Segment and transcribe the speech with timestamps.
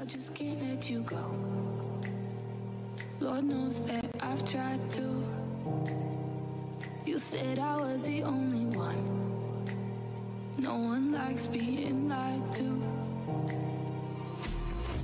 [0.00, 1.22] I just can't let you go.
[3.20, 5.22] Lord knows that I've tried to.
[7.04, 9.04] You said I was the only one.
[10.56, 12.82] No one likes being lied to.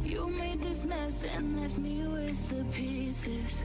[0.03, 3.65] You made this mess and left me with the pieces.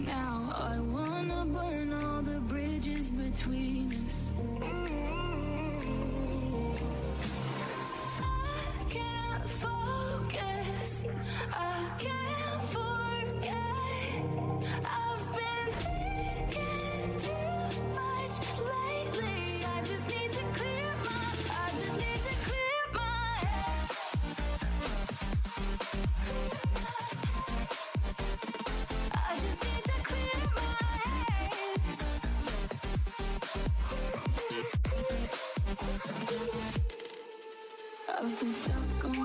[0.00, 4.32] Now I wanna burn all the bridges between us.
[38.22, 39.21] I've been stuck on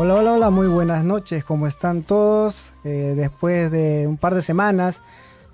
[0.00, 2.72] Hola, hola, hola, muy buenas noches, ¿cómo están todos?
[2.84, 5.02] Eh, después de un par de semanas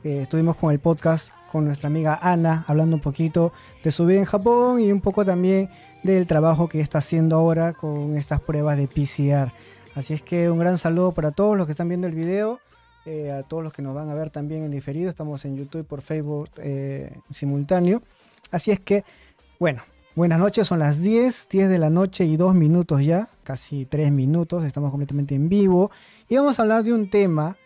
[0.04, 4.18] eh, estuvimos con el podcast con nuestra amiga Ana, hablando un poquito de su vida
[4.18, 5.70] en Japón y un poco también
[6.02, 9.50] del trabajo que está haciendo ahora con estas pruebas de PCR.
[9.94, 12.60] Así es que un gran saludo para todos los que están viendo el video,
[13.06, 15.86] eh, a todos los que nos van a ver también en diferido, estamos en YouTube
[15.86, 16.50] por Facebook
[17.30, 18.02] simultáneo.
[18.50, 19.04] Así es que,
[19.58, 19.80] bueno,
[20.16, 24.10] Buenas noches, son las 10, 10 de la noche y 2 minutos ya, casi 3
[24.10, 25.90] minutos, estamos completamente en vivo
[26.28, 27.56] y vamos a hablar de un tema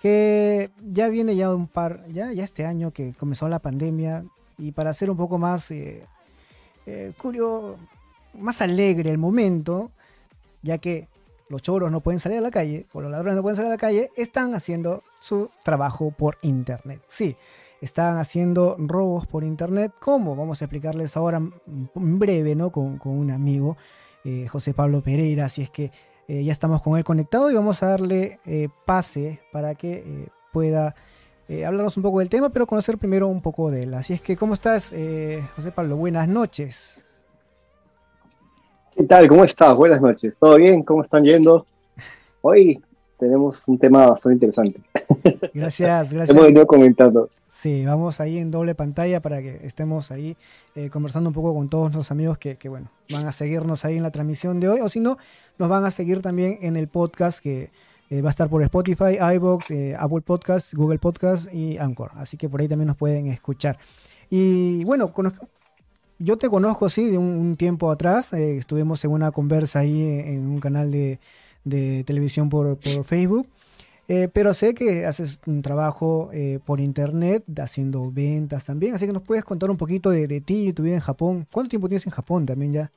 [0.00, 4.24] que ya viene ya un par, ya, ya este año que comenzó la pandemia
[4.58, 6.06] y para ser un poco más eh,
[6.86, 7.76] eh, curioso,
[8.34, 9.90] más alegre el momento,
[10.62, 11.08] ya que
[11.48, 13.74] los choros no pueden salir a la calle o los ladrones no pueden salir a
[13.74, 17.00] la calle, están haciendo su trabajo por internet.
[17.08, 17.36] Sí,
[17.80, 19.92] están haciendo robos por internet.
[20.00, 20.34] ¿Cómo?
[20.34, 22.70] Vamos a explicarles ahora en breve, ¿no?
[22.70, 23.76] Con, con un amigo,
[24.24, 25.46] eh, José Pablo Pereira.
[25.46, 25.90] Así es que
[26.28, 30.28] eh, ya estamos con él conectado y vamos a darle eh, pase para que eh,
[30.52, 30.94] pueda
[31.48, 33.94] eh, hablarnos un poco del tema, pero conocer primero un poco de él.
[33.94, 34.94] Así es que, ¿cómo estás,
[35.56, 35.96] José Pablo?
[35.96, 37.04] Buenas noches.
[38.94, 39.26] ¿Qué tal?
[39.28, 39.76] ¿Cómo estás?
[39.76, 40.34] Buenas noches.
[40.38, 40.82] ¿Todo bien?
[40.82, 41.66] ¿Cómo están yendo?
[42.42, 42.80] Hoy
[43.18, 44.80] tenemos un tema bastante interesante.
[45.54, 46.30] Gracias, gracias.
[46.30, 47.30] Hemos venido comentando.
[47.48, 50.36] Sí, vamos ahí en doble pantalla para que estemos ahí
[50.74, 53.96] eh, conversando un poco con todos nuestros amigos que, que, bueno, van a seguirnos ahí
[53.96, 55.18] en la transmisión de hoy, o si no,
[55.58, 57.70] nos van a seguir también en el podcast que
[58.10, 62.10] eh, va a estar por Spotify, iBox, eh, Apple Podcast, Google Podcast y Anchor.
[62.16, 63.78] Así que por ahí también nos pueden escuchar.
[64.30, 65.46] Y bueno, conozco,
[66.18, 68.32] yo te conozco, sí, de un, un tiempo atrás.
[68.32, 71.18] estuvimos en una conversa ahí en, en un canal de,
[71.64, 73.46] de televisión por, por Facebook.
[74.08, 79.12] Eh, pero sé que haces un trabajo eh, por internet, haciendo ventas también, así que
[79.12, 81.46] nos puedes contar un poquito de, ti y tu vida en Japón.
[81.50, 82.90] ¿Cuánto tiempo tienes en Japón también ya?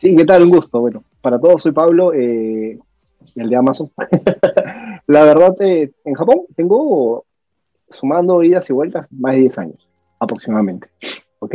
[0.00, 0.44] Sí, ¿qué tal?
[0.44, 0.80] Un gusto.
[0.80, 2.78] Bueno, para todos soy Pablo, eh,
[3.34, 3.90] el de Amazon.
[5.06, 7.24] La verdad, eh, en Japón tengo,
[7.90, 9.88] sumando idas y vueltas, más de 10 años
[10.18, 10.88] aproximadamente.
[11.40, 11.54] ¿Ok?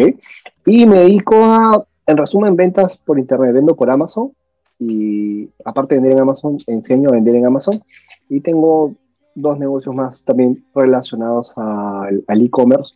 [0.65, 3.53] Y me dedico a, en resumen, ventas por internet.
[3.53, 4.33] Vendo por Amazon
[4.81, 7.83] y aparte de vender en Amazon, enseño a vender en Amazon.
[8.29, 8.95] Y tengo
[9.35, 12.95] dos negocios más también relacionados al, al e-commerce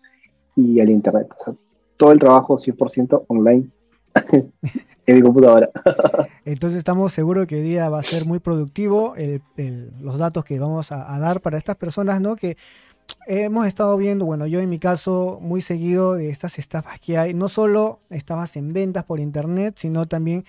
[0.56, 1.28] y al internet.
[1.40, 1.54] O sea,
[1.98, 3.70] todo el trabajo 100% online
[5.06, 5.70] en mi computadora.
[6.46, 9.16] Entonces estamos seguros que el día va a ser muy productivo.
[9.16, 12.36] El, el, los datos que vamos a, a, dar para estas personas, ¿no?
[12.36, 12.58] Que
[13.28, 17.36] hemos estado viendo, bueno, yo en mi caso muy seguido de estas estafas que hay,
[17.36, 20.46] no solo estafas en ventas por internet, sino también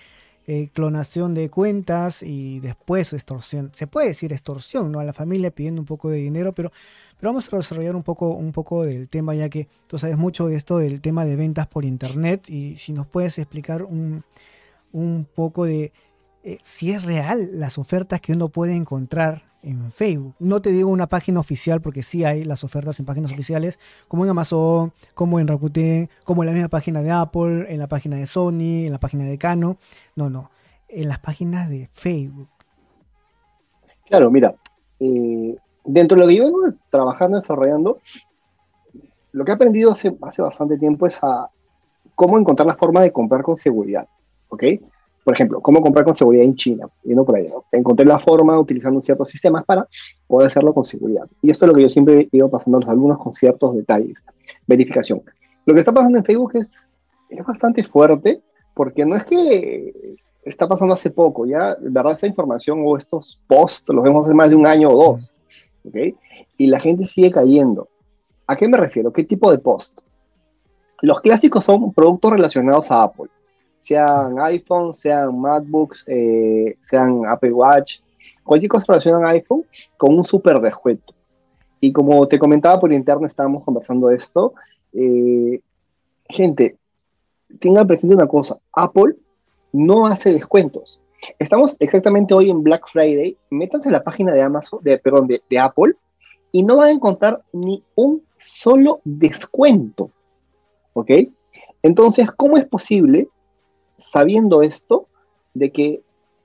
[0.49, 3.69] eh, clonación de cuentas y después extorsión.
[3.73, 4.99] Se puede decir extorsión, ¿no?
[4.99, 6.71] A la familia pidiendo un poco de dinero, pero,
[7.19, 10.47] pero vamos a desarrollar un poco, un poco del tema, ya que tú sabes mucho
[10.47, 14.23] de esto del tema de ventas por internet y si nos puedes explicar un,
[14.93, 15.91] un poco de
[16.47, 20.33] eh, si es real las ofertas que uno puede encontrar en Facebook.
[20.39, 23.77] No te digo una página oficial porque sí hay las ofertas en páginas oficiales,
[24.07, 27.87] como en Amazon, como en Rakuten, como en la misma página de Apple, en la
[27.87, 29.77] página de Sony, en la página de Canon.
[30.15, 30.49] No, no,
[30.87, 32.47] en las páginas de Facebook.
[34.05, 34.55] Claro, mira,
[35.01, 35.53] eh,
[35.83, 37.99] dentro de lo que yo vengo trabajando, desarrollando,
[39.33, 41.49] lo que he aprendido hace, hace bastante tiempo es a
[42.15, 44.07] cómo encontrar la forma de comprar con seguridad,
[44.47, 44.63] ¿ok?
[45.27, 47.65] Por ejemplo, cómo comprar con seguridad en China, yendo por ahí, ¿no?
[47.73, 49.85] Encontré la forma utilizando ciertos sistemas para
[50.25, 51.27] poder hacerlo con seguridad.
[51.41, 54.23] Y esto es lo que yo siempre ido pasando a los alumnos con ciertos detalles.
[54.67, 55.21] Verificación.
[55.65, 56.77] Lo que está pasando en Facebook es,
[57.29, 58.41] es bastante fuerte,
[58.73, 60.15] porque no es que
[60.45, 64.33] está pasando hace poco, ya, de verdad, esta información o estos posts los vemos hace
[64.33, 65.33] más de un año o dos,
[65.83, 66.15] ¿ok?
[66.55, 67.89] Y la gente sigue cayendo.
[68.47, 69.11] ¿A qué me refiero?
[69.11, 69.99] ¿Qué tipo de post?
[71.01, 73.27] Los clásicos son productos relacionados a Apple,
[73.87, 77.99] sean iPhone, sean MacBooks, eh, sean Apple Watch,
[78.43, 79.63] cualquier cosa relacionada a iPhone
[79.95, 81.13] con un súper descuento.
[81.79, 84.53] Y como te comentaba por interno, estábamos conversando esto,
[84.93, 85.61] eh,
[86.27, 86.75] gente,
[87.61, 89.15] tengan presente una cosa, Apple
[89.71, 90.99] no hace descuentos.
[91.39, 95.41] Estamos exactamente hoy en Black Friday, métanse en la página de Amazon, de, perdón, de,
[95.49, 95.93] de Apple,
[96.51, 100.11] y no van a encontrar ni un solo descuento.
[100.93, 101.11] ¿Ok?
[101.83, 103.29] Entonces, ¿cómo es posible,
[103.97, 105.07] sabiendo esto,
[105.53, 106.01] de que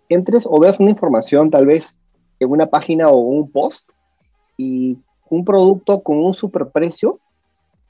[0.09, 1.97] entres o veas una información tal vez
[2.41, 3.91] en una página o un post
[4.57, 4.99] y
[5.31, 7.21] un producto con un superprecio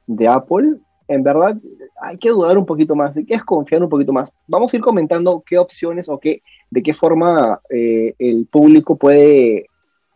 [0.06, 0.76] de Apple,
[1.08, 1.56] en verdad
[2.00, 4.32] hay que dudar un poquito más, hay que desconfiar un poquito más.
[4.46, 9.66] Vamos a ir comentando qué opciones o qué, de qué forma eh, el público puede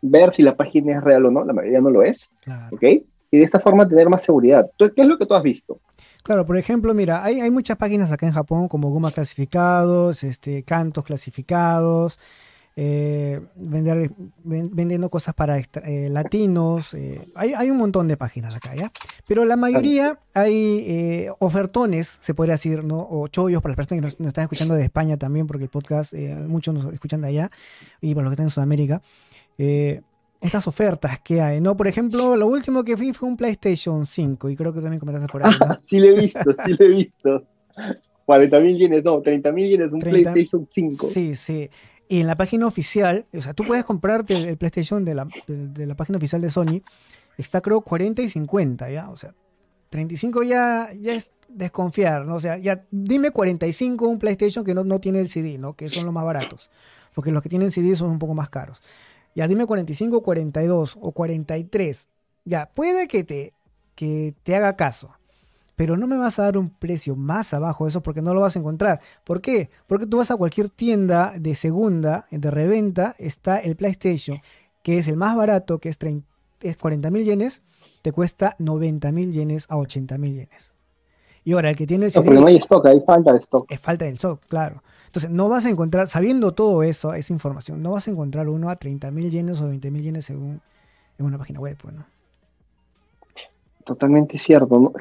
[0.03, 2.31] ver si la página es real o no, la mayoría no lo es,
[2.71, 2.83] ¿ok?
[3.31, 4.71] Y de esta forma tener más seguridad.
[4.79, 5.81] ¿Qué es lo que tú has visto?
[6.27, 10.65] Claro, por ejemplo, mira, hay, hay muchas páginas acá en Japón como Guma clasificados, este,
[10.65, 12.19] cantos clasificados,
[12.75, 14.11] eh, vender,
[14.43, 16.95] vendiendo cosas para eh, latinos.
[16.95, 18.91] Eh, hay, hay, un montón de páginas acá, ¿ya?
[19.29, 23.07] Pero la mayoría hay ofertones, se podría decir, ¿no?
[23.09, 26.13] O chollos para las personas que nos, están escuchando de España también, porque el podcast,
[26.13, 27.51] muchos nos escuchan de allá,
[28.01, 29.01] y para los que están en Sudamérica.
[30.41, 31.77] Estas ofertas que hay, ¿no?
[31.77, 35.29] Por ejemplo, lo último que vi fue un PlayStation 5, y creo que también comentaste
[35.31, 35.55] por ahí.
[35.59, 35.79] ¿no?
[35.89, 37.43] sí, lo he visto, sí, lo he visto.
[38.25, 41.07] 40 mil yenes, no, 30 mil yenes, un PlayStation 5.
[41.09, 41.71] Sí, sí.
[42.09, 45.87] Y en la página oficial, o sea, tú puedes comprarte el, PlayStation de la, de,
[45.87, 46.83] la, página oficial de Sony,
[47.37, 49.11] está creo 40 y 50, ¿ya?
[49.11, 49.35] O sea,
[49.91, 52.37] 35 ya, ya es desconfiar, ¿no?
[52.37, 55.75] O sea, ya dime 45 un PlayStation que no, no tiene el CD, ¿no?
[55.75, 56.71] Que son los más baratos,
[57.15, 58.81] porque los que tienen CD son un poco más caros.
[59.37, 62.09] Ya dime 45, 42 o 43.
[62.45, 63.53] Ya, puede que te,
[63.95, 65.13] que te haga caso
[65.77, 68.41] pero no me vas a dar un precio más abajo de eso porque no lo
[68.41, 69.01] vas a encontrar.
[69.25, 69.71] ¿Por qué?
[69.87, 74.41] Porque tú vas a cualquier tienda de segunda, de reventa, está el PlayStation,
[74.83, 75.99] que es el más barato, que es,
[76.63, 77.63] es 40 mil yenes,
[78.01, 80.73] te cuesta 90 mil yenes a 80 mil yenes.
[81.47, 83.71] Y ahora, el que tiene el CD, no, no hay stock, hay falta de stock.
[83.71, 84.83] Es falta de stock, claro.
[85.07, 88.69] Entonces, no vas a encontrar, sabiendo todo eso, esa información, no vas a encontrar uno
[88.69, 90.61] a 30 mil yenes o 20 mil yenes según
[91.17, 92.05] en una página web, pues, ¿no?
[93.85, 94.77] Totalmente cierto.
[94.77, 94.93] ¿no?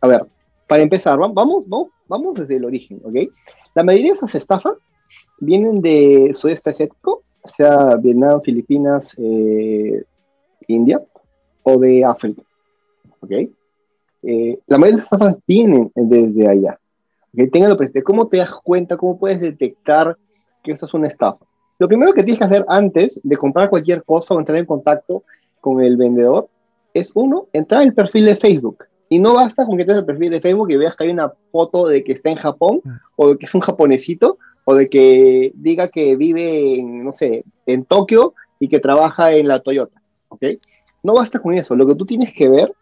[0.00, 0.24] a ver,
[0.68, 3.32] para empezar, vamos, vamos, vamos desde el origen, ¿ok?
[3.74, 4.74] La mayoría de esas estafas
[5.40, 7.24] vienen de sudeste asiático,
[7.56, 10.04] sea Vietnam, Filipinas, eh,
[10.68, 11.02] India,
[11.64, 12.42] o de África,
[13.18, 13.32] ¿ok?
[14.22, 16.78] Eh, la mayoría de esas estafas vienen desde allá.
[17.32, 17.48] ¿okay?
[17.48, 18.02] Ténganlo presente.
[18.02, 20.16] ¿Cómo te das cuenta, cómo puedes detectar
[20.62, 21.44] que eso es una estafa?
[21.78, 25.22] Lo primero que tienes que hacer antes de comprar cualquier cosa o entrar en contacto
[25.60, 26.48] con el vendedor
[26.92, 28.84] es, uno, entrar al perfil de Facebook.
[29.08, 31.32] Y no basta con que tengas el perfil de Facebook y veas que hay una
[31.52, 32.90] foto de que está en Japón, mm.
[33.16, 37.44] o de que es un japonesito, o de que diga que vive en, no sé,
[37.64, 40.44] en Tokio y que trabaja en la Toyota, ¿ok?
[41.02, 41.74] No basta con eso.
[41.74, 42.74] Lo que tú tienes que ver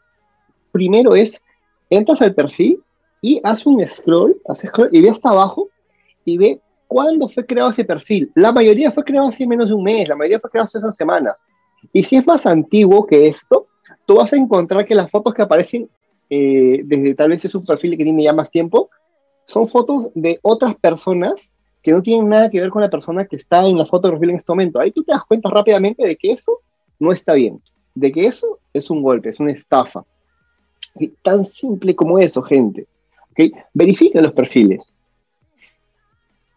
[0.77, 1.43] primero es,
[1.89, 2.79] entras al perfil
[3.23, 5.71] y haz un scroll, haz scroll y ve hasta abajo
[6.25, 8.31] y ve cuándo fue creado ese perfil.
[8.35, 10.95] La mayoría fue creado hace menos de un mes, la mayoría fue creado hace esas
[10.95, 11.35] semanas.
[11.93, 13.69] Y si es más antiguo que esto,
[14.05, 15.89] tú vas a encontrar que las fotos que aparecen
[16.29, 18.91] eh, desde tal vez es un perfil que tiene ya más tiempo,
[19.47, 21.51] son fotos de otras personas
[21.83, 24.13] que no tienen nada que ver con la persona que está en la foto de
[24.13, 24.81] perfil en este momento.
[24.81, 26.61] Ahí tú te das cuenta rápidamente de que eso
[26.99, 27.63] no está bien,
[27.95, 30.05] de que eso es un golpe, es una estafa.
[31.23, 32.87] Tan simple como eso, gente.
[33.33, 33.53] ¿Okay?
[33.73, 34.93] Verifica los perfiles.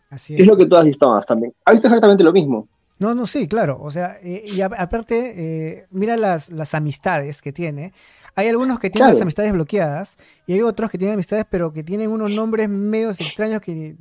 [0.10, 0.42] Así es.
[0.42, 0.48] es.
[0.48, 1.54] lo que tú has visto más también.
[1.66, 2.68] ¿Has visto exactamente lo mismo?
[3.00, 3.80] No, no, sí, claro.
[3.82, 7.94] O sea, eh, y aparte, eh, mira las, las amistades que tiene.
[8.36, 11.84] Hay algunos que tienen las amistades bloqueadas y hay otros que tienen amistades pero que
[11.84, 13.96] tienen unos nombres medios extraños que,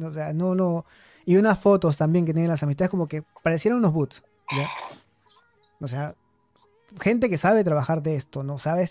[0.00, 0.84] o sea, no, no,
[1.24, 4.22] y unas fotos también que tienen las amistades como que parecieran unos boots,
[5.80, 6.14] O sea,
[7.00, 8.88] gente que sabe trabajar de esto, no sabe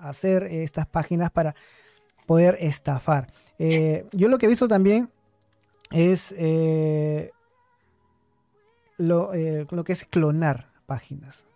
[0.00, 1.54] hacer estas páginas para
[2.26, 3.32] poder estafar.
[3.58, 5.10] Eh, yo lo que he visto también
[5.90, 7.30] es eh,
[8.98, 11.46] lo, eh, lo que es clonar páginas.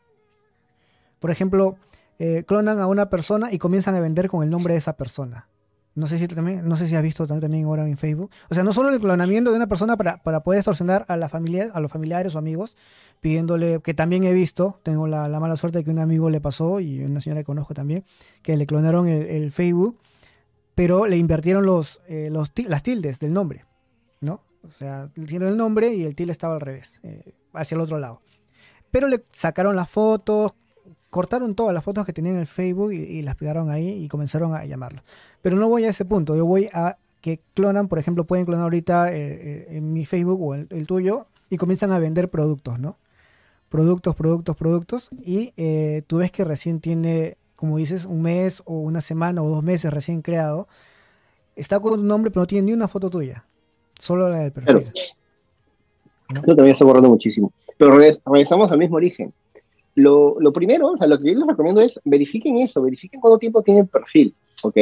[1.19, 1.77] Por ejemplo,
[2.19, 5.47] eh, clonan a una persona y comienzan a vender con el nombre de esa persona.
[5.95, 8.31] No sé si también, no sé si has visto también ahora en Facebook.
[8.49, 11.29] O sea, no solo el clonamiento de una persona para, para poder extorsionar a la
[11.29, 12.77] familia, a los familiares o amigos,
[13.21, 16.81] pidiéndole, que también he visto, tengo la, mala suerte de que un amigo le pasó
[16.81, 18.05] y una señora que conozco también,
[18.43, 19.99] que le clonaron el, Facebook,
[20.75, 23.67] pero le invirtieron los, eh, los las tildes del nombre,
[24.21, 24.43] ¿no?
[24.63, 27.81] O sea, le hicieron el nombre y el tilde estaba al revés, eh, hacia el
[27.81, 28.23] otro lado.
[28.91, 30.55] Pero le sacaron las fotos,
[31.11, 34.55] cortaron todas las fotos que tenían en el Facebook y, las pegaron ahí y comenzaron
[34.55, 35.03] a llamarlo.
[35.43, 38.65] Pero no voy a ese punto, yo voy a que clonan, por ejemplo, pueden clonar
[38.65, 42.97] ahorita eh, eh, en mi Facebook o el, tuyo y comienzan a vender productos, ¿no?
[43.69, 48.79] Productos, productos, productos y eh, tú ves que recién tiene, como dices, un mes o
[48.79, 50.67] una semana o dos meses recién creado,
[51.57, 53.45] está con tu nombre pero no tiene ni una foto tuya,
[53.99, 54.93] solo la del perfil.
[56.31, 57.53] Eso también está borrando muchísimo.
[57.77, 59.33] Pero regresamos al mismo origen
[59.95, 63.39] lo, lo, primero, o sea, lo que yo les recomiendo es verifiquen eso, verifiquen cuánto
[63.39, 64.77] tiempo tiene el perfil, ¿ok?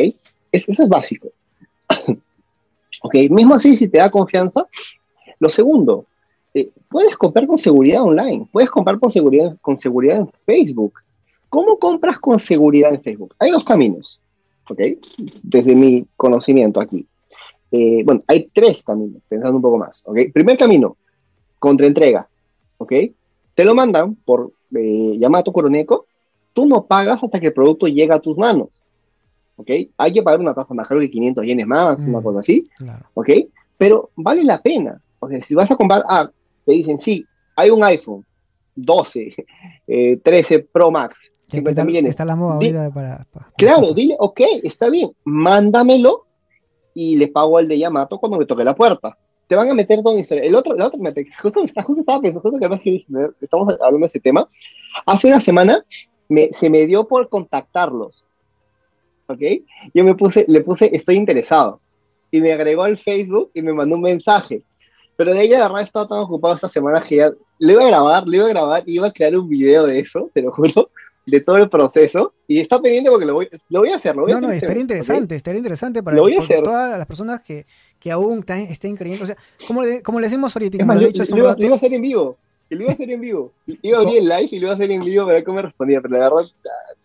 [0.53, 1.29] eso es básico.
[3.03, 4.67] ok, mismo así, si te da confianza.
[5.41, 6.07] Lo segundo,
[6.55, 10.95] eh, puedes comprar con seguridad online, puedes comprar con seguridad, con seguridad en Facebook.
[11.49, 13.35] ¿Cómo compras con seguridad en Facebook?
[13.38, 14.21] Hay dos caminos,
[14.69, 14.81] ¿ok?
[15.43, 17.07] Desde mi conocimiento aquí.
[17.71, 20.19] Eh, bueno, hay tres caminos, pensando un poco más, ¿ok?
[20.33, 20.97] Primer camino,
[21.59, 22.29] contraentrega,
[22.79, 22.93] ¿ok?
[23.55, 26.07] Te lo mandan por de Yamato Coroneco,
[26.53, 28.69] tú no pagas hasta que el producto llega a tus manos.
[29.57, 29.71] ¿Ok?
[29.97, 32.65] Hay que pagar una tasa más cara que 500 yenes más, una mm, cosa así.
[33.15, 33.31] ¿Ok?
[33.77, 35.01] Pero vale la pena.
[35.19, 36.31] O sea, si vas a comprar, ah,
[36.65, 37.25] te dicen, sí,
[37.57, 38.25] hay un iPhone
[38.77, 39.35] 12,
[40.23, 41.17] 13 eh, Pro Max,
[41.49, 42.11] 50 millones.
[42.11, 42.59] Está la moda
[42.91, 46.27] para, Claro, dile, ok, está bien, mándamelo
[46.95, 49.17] y le pago al de Yamato cuando me toque la puerta
[49.49, 50.45] te van a meter todo en historia.
[50.45, 50.99] El otro, el otro
[51.43, 52.83] justo, justo estaba pensando, justo que además
[53.40, 54.49] estamos hablando de este tema,
[55.07, 55.85] hace una semana
[56.28, 58.25] me, se me dio por contactarlos,
[59.26, 59.40] ¿ok?
[59.95, 61.81] Yo me puse, le puse, estoy interesado,
[62.31, 64.62] y me agregó al Facebook y me mandó un mensaje,
[65.17, 67.88] pero de ella de verdad estaba tan ocupado esta semana que ya le iba a
[67.88, 70.90] grabar, le iba a grabar, iba a crear un video de eso, te lo juro,
[71.30, 74.16] de todo el proceso y está pendiente porque lo voy, lo voy a hacer.
[74.16, 77.66] Lo voy no, no, estaría interesante, estaría interesante para todas las personas que,
[77.99, 79.25] que aún estén creyendo.
[79.25, 82.02] O sea, como le, como le decimos ahorita, lo, dicho lo, iba a hacer en
[82.02, 82.38] vivo.
[82.71, 83.53] Y lo iba a hacer en vivo.
[83.67, 85.57] Iba a abrir el live y lo iba a hacer en vivo para ver cómo
[85.57, 86.47] me respondía, pero la verdad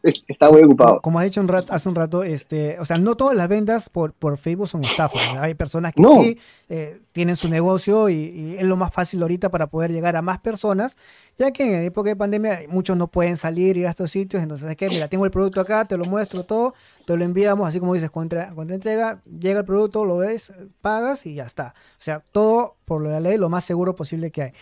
[0.04, 1.00] está muy ocupado.
[1.00, 3.90] Como ha dicho un rato, hace un rato, este, o sea, no todas las ventas
[3.90, 5.22] por, por Facebook son estafas.
[5.40, 9.68] Hay personas que sí eh, tienen su negocio y, es lo más fácil ahorita para
[9.68, 10.98] poder llegar a más personas,
[11.38, 14.70] ya que en época de pandemia muchos no pueden salir, ir a estos sitios, entonces
[14.70, 16.74] es que, mira, tengo el producto acá, te lo muestro todo,
[17.06, 20.52] te lo enviamos, así como dices, contra, contra entrega, llega el producto, lo ves,
[20.82, 21.74] pagas y ya está.
[22.00, 24.54] O sea, todo por la ley, lo más seguro posible que hay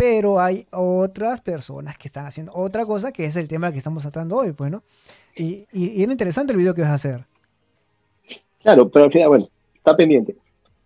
[0.00, 4.00] pero hay otras personas que están haciendo otra cosa, que es el tema que estamos
[4.00, 4.82] tratando hoy, pues, ¿no?
[5.36, 7.26] Y, y, era interesante el video que vas a hacer.
[8.62, 10.34] Claro, pero al final, bueno, está pendiente.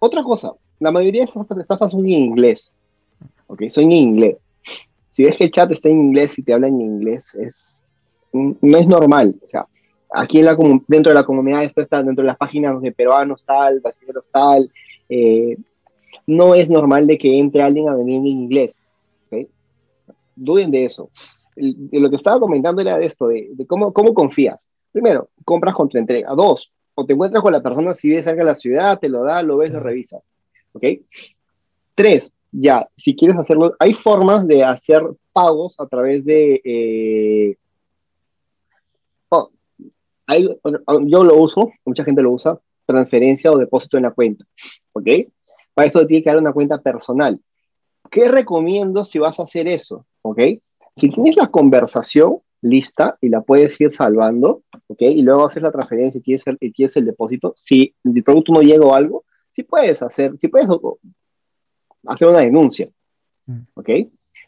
[0.00, 2.72] Otra cosa, la mayoría de estas estafas son en inglés,
[3.46, 3.68] ¿ok?
[3.68, 4.42] Son en inglés.
[5.12, 7.86] Si ves que el chat está en inglés y te hablan en inglés, es,
[8.32, 9.36] no es normal.
[9.46, 9.68] O sea,
[10.12, 10.56] aquí en la,
[10.88, 14.72] dentro de la comunidad, esto está dentro de las páginas de peruanos tal, brasileños tal,
[15.08, 15.56] eh,
[16.26, 18.74] no es normal de que entre alguien a venir en inglés
[20.34, 21.10] duden de eso.
[21.56, 24.68] lo que estaba comentando era de esto, de, cómo, cómo confías.
[24.92, 26.34] Primero, compras contra entrega.
[26.34, 29.24] Dos, o te encuentras con la persona si vive cerca de la ciudad, te lo
[29.24, 30.22] da, lo ves, lo revisas.
[30.72, 30.84] ¿Ok?
[31.94, 36.60] Tres, ya, si quieres hacerlo, hay formas de hacer pagos a través de...
[36.64, 37.56] Eh,
[39.28, 39.50] oh,
[41.06, 44.44] yo lo uso, mucha gente lo usa, transferencia o depósito en la cuenta.
[44.92, 45.08] ¿Ok?
[45.74, 47.40] Para esto tiene que dar una cuenta personal.
[48.14, 50.06] ¿Qué recomiendo si vas a hacer eso?
[50.22, 50.38] ¿Ok?
[50.96, 55.02] Si tienes la conversación lista y la puedes ir salvando, ¿ok?
[55.02, 58.52] Y luego haces la transferencia y tienes el, y tienes el depósito, si el producto
[58.52, 60.68] no llega o algo, sí puedes hacer, sí puedes
[62.06, 62.88] hacer una denuncia,
[63.46, 63.60] mm.
[63.74, 63.90] ¿ok?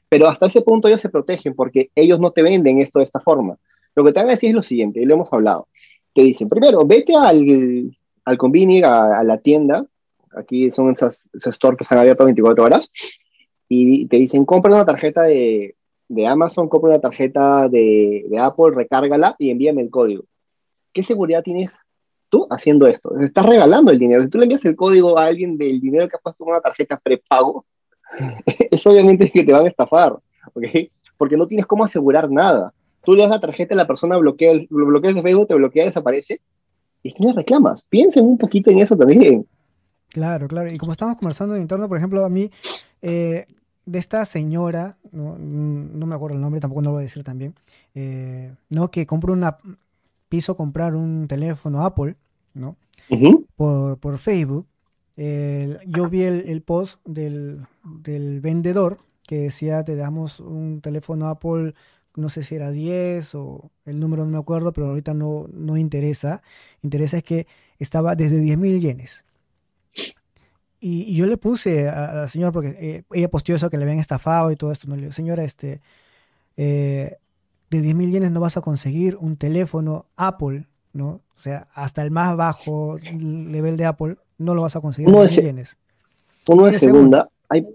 [0.09, 3.19] Pero hasta ese punto ellos se protegen porque ellos no te venden esto de esta
[3.19, 3.59] forma.
[3.97, 5.67] Lo que te van a decir es lo siguiente, y lo hemos hablado.
[6.15, 9.85] Te dicen, primero, vete al, al convini, a, la tienda,
[10.37, 12.93] aquí son esas, esas stores que están abiertas 24 horas,
[13.69, 15.77] y te dicen, compra una tarjeta de,
[16.09, 20.25] de Amazon, compra una tarjeta de, de, Apple, recárgala y envíame el código.
[20.93, 21.73] ¿Qué seguridad tienes
[22.29, 23.19] tú haciendo esto?
[23.21, 24.23] Estás regalando el dinero.
[24.23, 26.61] Si tú le envías el código a alguien del dinero que has puesto en una
[26.61, 27.67] tarjeta prepago,
[28.71, 30.13] eso obviamente es que te van a estafar,
[30.55, 30.65] ¿ok?
[31.17, 32.73] Porque no tienes cómo asegurar nada.
[33.03, 36.41] Tú le das la tarjeta la persona, bloquea, lo bloqueas de Facebook, te bloquea, desaparece,
[37.03, 37.85] y tú le reclamas.
[37.85, 39.47] Piensen un poquito en eso también.
[40.09, 40.73] Claro, claro.
[40.73, 42.51] Y como estamos conversando en entorno, por ejemplo, a mí,
[43.03, 43.47] eh,
[43.85, 47.23] de esta señora, no, no, me acuerdo el nombre, tampoco no lo voy a decir
[47.23, 47.55] también,
[47.95, 48.91] eh, ¿no?
[48.91, 49.59] que compró una,
[50.29, 52.17] piso comprar un teléfono Apple,
[52.55, 52.77] ¿no?
[53.57, 54.67] Por, por Facebook,
[55.17, 61.75] yo vi el, el post del, del vendedor que decía, te damos un teléfono Apple,
[62.15, 65.77] no sé si era 10 o el número no me acuerdo, pero ahorita no, no
[65.77, 66.43] interesa.
[66.83, 67.47] Interesa es que
[67.79, 69.25] estaba desde 10 mil yenes.
[70.79, 73.77] Y, y yo le puse a, a la señora, porque eh, ella posteó eso que
[73.79, 74.95] le habían estafado y todo esto, ¿no?
[74.95, 75.81] Le digo, señora, este,
[76.57, 77.17] eh,
[77.71, 81.21] de 10 mil yenes no vas a conseguir un teléfono Apple, ¿no?
[81.37, 85.23] O sea, hasta el más bajo nivel de Apple no lo vas a conseguir Uno
[85.23, 85.77] de 10 mil ese- yenes.
[86.49, 87.67] Uno de segunda, hay,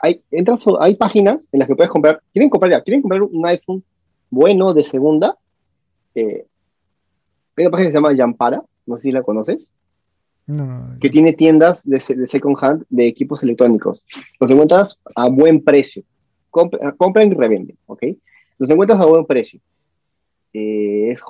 [0.00, 3.46] hay, entras, hay páginas en las que puedes comprar, quieren comprar ya, quieren comprar un
[3.46, 3.84] iPhone
[4.30, 5.36] bueno de segunda,
[6.14, 6.44] eh,
[7.56, 9.68] hay una página que se llama Yampara, no sé si la conoces,
[10.46, 14.04] No, que tiene tiendas de, de second hand de equipos electrónicos.
[14.38, 16.04] Los encuentras a buen precio.
[16.50, 18.04] Compra- compran y revenden, ¿ok?
[18.58, 19.58] Los encuentras a buen precio.
[20.52, 21.20] Eh, es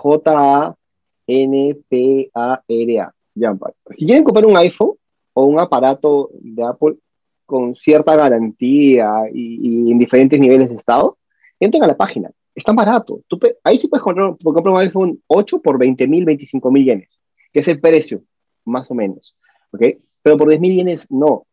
[1.87, 3.75] J-A-N-P-A-R-A, Jampar.
[3.99, 4.92] Si quieren comprar un iPhone
[5.32, 6.96] o un aparato de Apple
[7.44, 11.16] con cierta garantía y, y en diferentes niveles de estado,
[11.61, 12.30] entren a la página.
[12.54, 13.20] Está barato.
[13.28, 17.08] Tú ahí sí puedes comprar, comprar un iPhone 8 por 20 mil, 25 mil yenes,
[17.52, 18.23] que es el precio
[18.66, 19.35] más o menos,
[19.70, 19.82] ¿ok?
[20.23, 21.46] Pero por 10 mil yenes, no.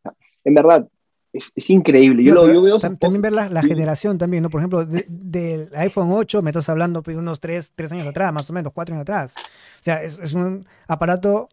[0.43, 0.87] En verdad,
[1.31, 2.23] es, es increíble.
[2.23, 2.79] Yo, No, lo, yo veo...
[2.79, 4.49] también ver la, generación también, ¿no?
[4.49, 8.49] Por ejemplo, de- del iPhone 8 me estás hablando de unos 3, años atrás, más
[8.49, 9.35] o menos, 4 años atrás.
[9.37, 11.49] O sea, es, es un aparato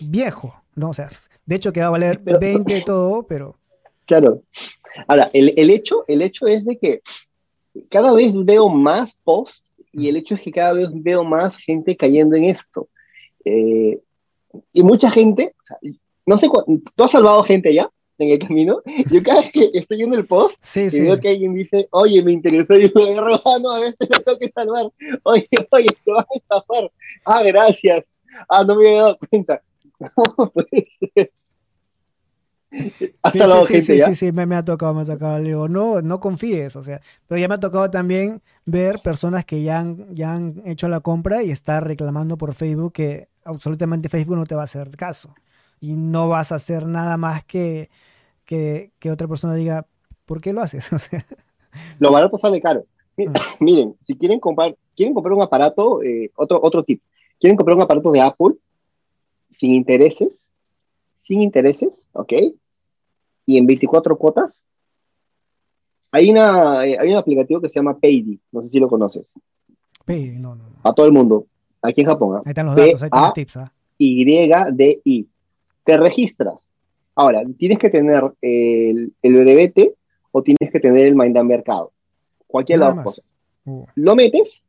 [0.00, 0.90] viejo, ¿no?
[0.90, 1.08] O sea,
[1.46, 3.56] de hecho que va a valer Pero- 20 y todo, pero
[4.06, 4.42] Claro.
[5.06, 7.00] Ahora, el, el hecho, el hecho es de que
[7.88, 11.96] cada vez veo más posts y el hecho es que cada vez veo más gente
[11.96, 12.88] cayendo en esto.
[13.44, 14.00] Eh,
[14.72, 15.78] y mucha gente, o sea,
[16.26, 16.48] no sé,
[16.94, 18.80] ¿tú has salvado gente ya en el camino?
[19.10, 21.00] Yo cada vez que estoy viendo el post sí, y sí.
[21.00, 24.20] veo que alguien dice, oye, me interesó, yo me agarro, ah, no, a veces lo
[24.20, 24.90] tengo que salvar.
[25.24, 26.90] Oye, oye, te vas a estafar.
[27.24, 28.04] Ah, gracias.
[28.48, 29.62] Ah, no me había dado cuenta.
[30.14, 31.32] ¿Cómo puede ser?
[33.22, 34.06] Has Sí, salvado sí, sí, gente sí, ya.
[34.06, 35.38] sí, sí, me, me ha tocado, me ha tocado.
[35.38, 39.44] Le digo, no, no confíes, o sea, pero ya me ha tocado también ver personas
[39.44, 44.08] que ya han, ya han hecho la compra y está reclamando por Facebook que absolutamente
[44.08, 45.34] Facebook no te va a hacer caso
[45.80, 47.90] y no vas a hacer nada más que,
[48.46, 49.86] que, que otra persona diga,
[50.26, 50.92] ¿por qué lo haces?
[50.94, 51.26] O sea,
[51.98, 52.86] Lo barato sale caro.
[53.24, 53.32] Mm.
[53.60, 57.02] Miren, si quieren comprar, quieren comprar un aparato, eh, otro, otro tip,
[57.40, 58.54] quieren comprar un aparato de Apple
[59.52, 60.46] sin intereses,
[61.22, 62.32] sin intereses, ¿ok?
[63.46, 64.62] Y en 24 cuotas.
[66.10, 69.32] Hay, una, eh, hay un aplicativo que se llama Paydi, no sé si lo conoces,
[70.06, 71.46] no, no, a todo el mundo,
[71.80, 72.36] aquí en Japón.
[72.36, 72.42] ¿ah?
[72.44, 73.72] Ahí están los datos, ahí están los tips, ¿ah?
[73.98, 75.28] YDI.
[75.84, 76.54] Te registras.
[77.14, 79.94] Ahora, tienes que tener el, el BDBT
[80.32, 81.92] o tienes que tener el Mind Mercado.
[82.46, 83.24] Cualquiera de las cosas.
[83.64, 84.62] Uh, Lo metes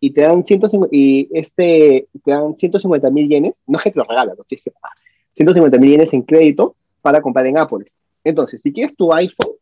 [0.00, 3.60] y te dan 150, y este, te dan 150 mil yenes.
[3.66, 4.96] No es que te lo regalan, no tienes que pagar.
[5.34, 7.90] 150 mil yenes en crédito para comprar en Apple.
[8.24, 9.54] Entonces, si quieres tu iPhone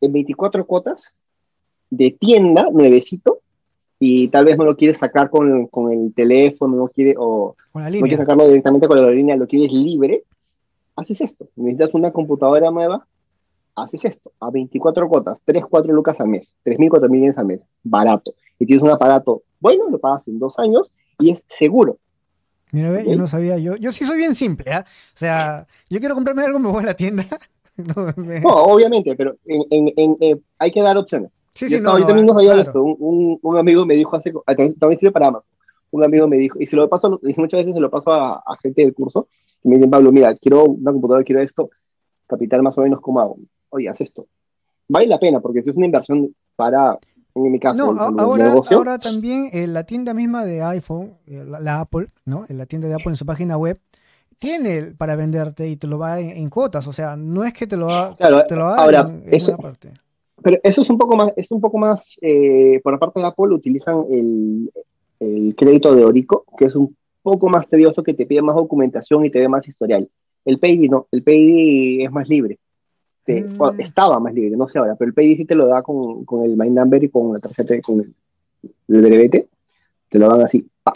[0.00, 1.12] en 24 cuotas
[1.90, 3.40] de tienda, nuevecito,
[3.98, 7.90] y tal vez no lo quieres sacar con, con el teléfono, no quiere, o no
[7.90, 10.24] quieres sacarlo directamente con la línea, lo quieres libre,
[10.96, 11.48] haces esto.
[11.56, 13.06] Necesitas una computadora nueva,
[13.74, 14.32] haces esto.
[14.40, 17.60] A 24 cuotas, 3, 4 lucas al mes, 3 mil, 4 mil yenes al mes,
[17.82, 18.34] barato.
[18.58, 21.98] Y tienes un aparato bueno, lo pagas en dos años y es seguro.
[22.72, 24.84] Mira, ve, yo no sabía, yo, yo sí soy bien simple, ¿ah?
[25.14, 27.24] O sea, yo quiero comprarme algo, me voy a la tienda.
[27.76, 31.30] No, me- No, obviamente, pero en, en- en- eh, hay que dar opciones.
[31.52, 32.62] sí, yo, sí, estaba- no, yo también no sabía claro.
[32.70, 32.82] esto.
[32.82, 35.46] Un, un- un amigo me dijo hace, ah, también, también sirve para Amazon.
[35.90, 38.36] Un amigo me dijo, y se lo paso, y muchas veces se lo paso a,
[38.46, 39.28] a gente del curso,
[39.62, 41.68] y me dicen, Pablo, mira, quiero una computadora, quiero esto,
[42.26, 43.36] capital más o menos, ¿cómo hago?
[43.68, 44.26] Oye, haz esto.
[44.88, 46.98] Vale la pena, porque si es una inversión para,
[47.44, 51.60] en mi caso, No, ahora, ahora también en la tienda misma de iPhone, eh, la,
[51.60, 52.46] la Apple, ¿no?
[52.48, 53.78] En la tienda de Apple en su página web,
[54.38, 57.66] tiene para venderte y te lo va en, en cuotas, o sea, no es que
[57.66, 59.92] te lo va, claro, te lo va ahora, en, en eso, una parte.
[60.42, 63.26] pero eso es un poco más, es un poco más, eh, por la parte de
[63.26, 64.70] Apple utilizan el,
[65.20, 69.24] el crédito de Orico, que es un poco más tedioso, que te pide más documentación
[69.24, 70.08] y te ve más historial.
[70.44, 72.58] El Paydi no, el Paydi es más libre.
[73.26, 73.56] Te- Mm.
[73.56, 76.24] bueno, estaba más libre, no sé ahora, pero el Paydi sí te lo da con,
[76.24, 78.14] con el My Number y con la tarjeta, con el,
[78.88, 79.48] el
[80.08, 80.66] te lo dan así.
[80.82, 80.92] ¡pa!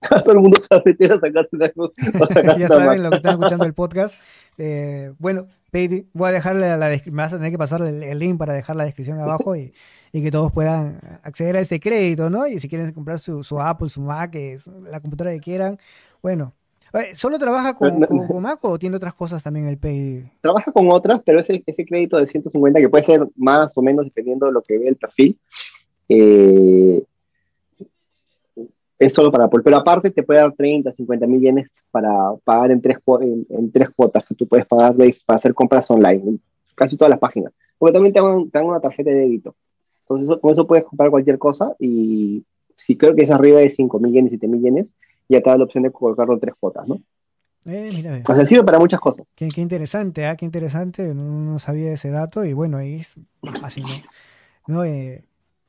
[0.24, 1.94] Todo el mundo se va a meter a sacarse una cosa.
[2.58, 4.14] ya saben lo que están escuchando el podcast.
[4.56, 8.02] Eh, bueno, Paydi, voy a dejarle la, la me vas a tener que pasar el,
[8.02, 9.72] el link para dejar la descripción abajo y,
[10.12, 12.46] y que todos puedan acceder a ese crédito, ¿no?
[12.46, 15.78] Y si quieren comprar su, su Apple, su Mac, es la computadora que quieran,
[16.22, 16.54] bueno.
[17.14, 20.24] ¿Solo trabaja con, No, con- con Mac o tiene otras cosas también el Paydi?
[20.40, 24.04] trabaja con otras, pero ese, ese crédito de 150, que puede ser más o menos
[24.04, 25.38] dependiendo de lo que ve el perfil,
[26.08, 27.02] eh,
[28.98, 32.70] es solo para Apple, pero aparte te puede dar 30, 50 mil yenes para pagar
[32.70, 34.94] en tres, en, tres cuotas que tú puedes pagar
[35.26, 36.40] para hacer compras online, en
[36.74, 37.52] casi todas las páginas.
[37.76, 39.54] Porque también te dan, una tarjeta de débito.
[40.08, 42.44] Entonces, con eso puedes comprar cualquier cosa y
[42.76, 44.86] si creo que es arriba de 5 mil yenes, 7 mil yenes,
[45.28, 47.00] te da la opción de colocarlo en tres cuotas, ¿no?
[47.66, 49.26] Eh, mira, o sea, sirve para muchas cosas.
[49.34, 50.36] Qué, interesante, ¿ah?
[50.36, 53.84] Qué interesante, no, sabía ese dato y bueno, ahí es más fácil,
[54.66, 54.84] ¿no?
[54.84, 55.24] Eh,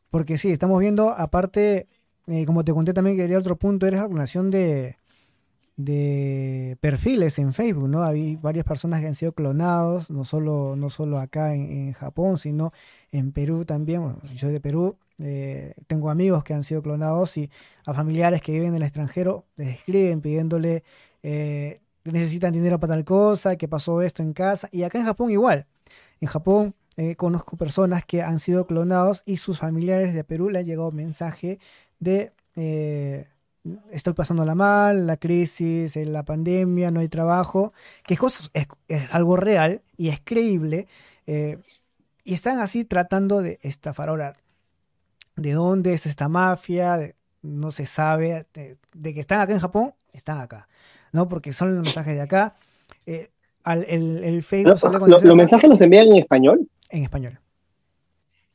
[0.10, 1.88] porque sí, estamos viendo, aparte,
[2.28, 4.98] eh, como te conté también, quería otro punto, era la clonación de,
[5.78, 8.04] de perfiles en Facebook, ¿no?
[8.04, 12.72] Hay varias personas que han sido clonados, no solo, no solo acá en, Japón, sino
[13.12, 14.16] en Perú también.
[14.36, 17.50] Yo de Perú, eh, tengo amigos que han sido clonados y
[17.86, 20.84] a familiares que viven en el extranjero les escriben pidiéndole
[21.24, 24.70] eh, necesitan dinero para tal cosa, que pasó esto en casa.
[24.72, 25.66] Y acá en Japón igual.
[26.22, 26.76] En Japón
[27.18, 31.60] conozco personas que han sido clonados y sus familiares de Perú le han llegado mensaje
[32.00, 33.28] de eh,
[33.92, 37.74] estoy pasándola mal, la crisis, eh, la pandemia, no hay trabajo,
[38.06, 38.52] que es,
[38.88, 40.88] es, algo real y es creíble,
[41.28, 41.58] eh,
[42.24, 44.10] y están así tratando de estafar.
[44.10, 44.36] Ahora,
[45.36, 47.14] ¿de dónde es esta mafia?
[47.42, 50.68] no se sabe, de, que están acá en Japón, están acá,
[51.12, 51.30] ¿no?
[51.30, 52.56] Porque son los mensajes de acá.
[53.06, 54.80] el, Facebook...
[55.08, 56.68] ¿Los mensajes los envían en español?
[56.90, 57.40] En español.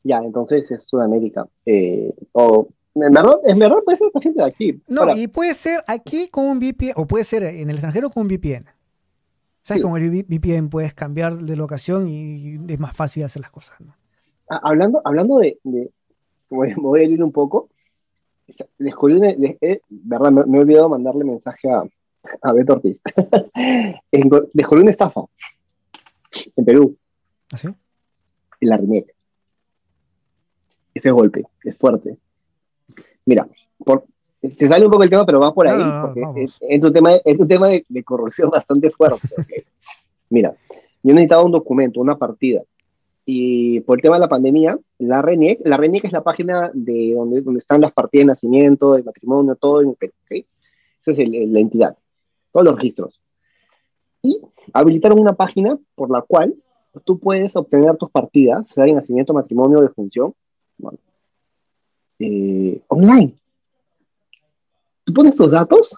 [0.03, 1.47] Ya, entonces es Sudamérica.
[2.33, 2.69] o
[3.03, 4.83] en verdad, puede ser esta gente de aquí.
[4.87, 8.23] No, y puede ser aquí con un VPN, o puede ser en el extranjero con
[8.23, 8.67] un VPN.
[9.63, 9.83] ¿Sabes?
[9.83, 13.77] Con el VPN puedes cambiar de locación y es más fácil hacer las cosas.
[14.49, 15.91] Ah, hablando, hablando de, de
[16.51, 17.69] voy a ir un poco.
[18.79, 21.85] Descubrí una, eh, verdad, me, he olvidado mandarle mensaje a,
[22.43, 22.99] a Beto Ortiz.
[24.53, 25.21] descubrí una estafa
[26.57, 26.97] en Perú.
[27.53, 27.69] ¿Así?
[27.69, 27.75] ¿Ah,
[28.61, 29.15] en la RINEC.
[30.95, 32.19] Ese golpe, es fuerte.
[33.31, 33.47] Mira,
[33.85, 34.07] por,
[34.43, 37.39] se sale un poco el tema, pero va por ahí, porque es, un tema, es
[37.39, 39.29] un tema de, corrupción bastante fuerte.
[40.31, 40.57] Mira,
[41.01, 42.63] yo necesitaba un documento, una partida,
[43.25, 47.15] y por el tema de la pandemia, la RENIEC, la RENIEC es la página de
[47.15, 50.45] donde, donde están las partidas de nacimiento, de matrimonio, todo en Perú, Esa
[51.07, 51.97] es la entidad,
[52.51, 53.21] todos los registros.
[54.23, 54.41] Y
[54.73, 56.57] habilitaron una página por la cual
[57.05, 60.35] tú puedes obtener tus partidas, sea de nacimiento, matrimonio de función,
[60.77, 60.99] bueno,
[62.21, 63.35] eh, online.
[65.05, 65.95] Tú pones tus datos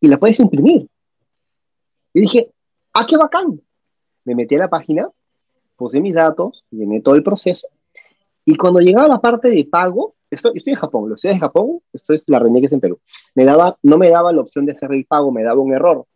[0.00, 0.88] y la puedes imprimir.
[2.14, 2.50] Y dije,
[2.94, 3.60] ¡ah, qué bacán!
[4.24, 5.10] Me metí a la página,
[5.76, 7.68] puse mis datos, llené todo el proceso,
[8.44, 11.80] y cuando llegaba la parte de pago, estoy, estoy en Japón, lo ciudad de Japón,
[11.92, 12.98] esto es la es en Perú,
[13.34, 16.06] me daba, no me daba la opción de hacer el pago, me daba un error.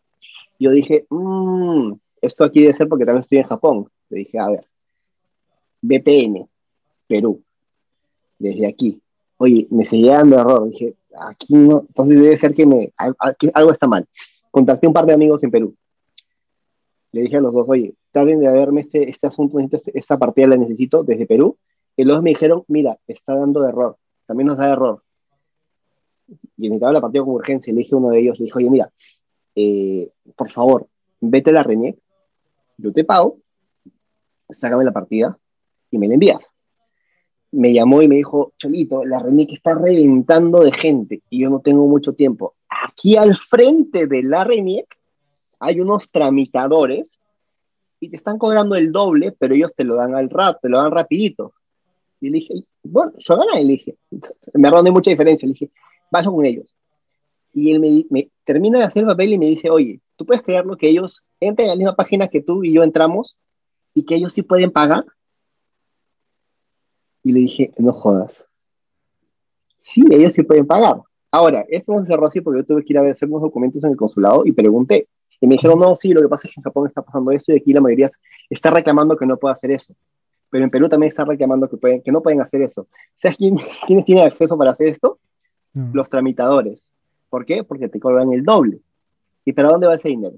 [0.59, 3.91] Yo dije, mmm, esto aquí debe ser porque también estoy en Japón.
[4.11, 4.67] Le dije, a ver,
[5.83, 6.49] VPN,
[7.09, 7.43] Perú,
[8.39, 9.01] desde aquí,
[9.41, 10.69] oye, me seguía dando error.
[10.69, 12.93] Dije, aquí no, entonces debe ser que, me,
[13.55, 14.07] algo está mal.
[14.51, 15.75] Contacté un par de amigos en Perú.
[17.13, 20.47] Le dije a los dos, oye, traten de verme este, este asunto, este, esta partida
[20.47, 21.57] la necesito desde Perú.
[21.97, 25.03] Y los dos me dijeron, mira, está dando error, también nos da error.
[26.59, 27.73] Y necesitaba la partida con urgencia.
[27.73, 28.93] Le dije a uno de ellos, le dije, oye, mira,
[29.55, 30.87] eh, por favor,
[31.21, 31.99] vete a la RENIEC,
[32.77, 33.39] yo te pago,
[34.51, 35.39] sácame la partida
[35.91, 36.51] y me la envías
[37.53, 41.61] me llamó y me dijo, Cholito, la RENIEC está reventando de gente y yo no
[41.61, 42.55] tengo mucho tiempo.
[42.69, 44.87] Aquí al frente de la RENIEC
[45.59, 47.19] hay unos tramitadores
[48.01, 50.79] y te están cobrando el doble, pero ellos te lo dan al rato, te lo
[50.79, 51.53] dan rapidito.
[52.21, 53.97] Y le dije, bueno, yo gané, le dije,
[54.55, 55.71] me verdad mucha diferencia, le dije,
[56.11, 56.75] vaya con ellos.
[57.53, 60.77] Y él me, termina de hacer el papel y me dice, oye, ¿tú puedes creerlo
[60.77, 63.37] que ellos entren a la misma página que tú y yo entramos
[63.93, 65.05] y que ellos sí pueden pagar?
[67.23, 68.33] Y le dije, no jodas.
[69.79, 70.97] Sí, ellos sí pueden pagar.
[71.31, 73.43] Ahora, esto no se cerró así porque yo tuve que ir a ver, hacer unos
[73.43, 75.09] documentos en el consulado y pregunté.
[75.41, 77.53] Y me dijeron, no, sí, lo que pasa es que en Japón está pasando esto
[77.53, 78.11] y aquí la mayoría
[78.51, 79.95] está reclamando que no puede hacer eso.
[80.51, 82.89] Pero en Perú también está reclamando que, pueden, que no pueden hacer eso.
[83.17, 83.57] ¿Sabes quién,
[83.87, 85.19] quiénes tienen acceso para hacer esto?
[85.73, 85.95] Mm.
[85.95, 86.87] Los tramitadores.
[87.31, 87.63] ¿Por qué?
[87.63, 88.81] Porque te cobran el doble.
[89.45, 90.37] ¿Y para dónde va ese dinero?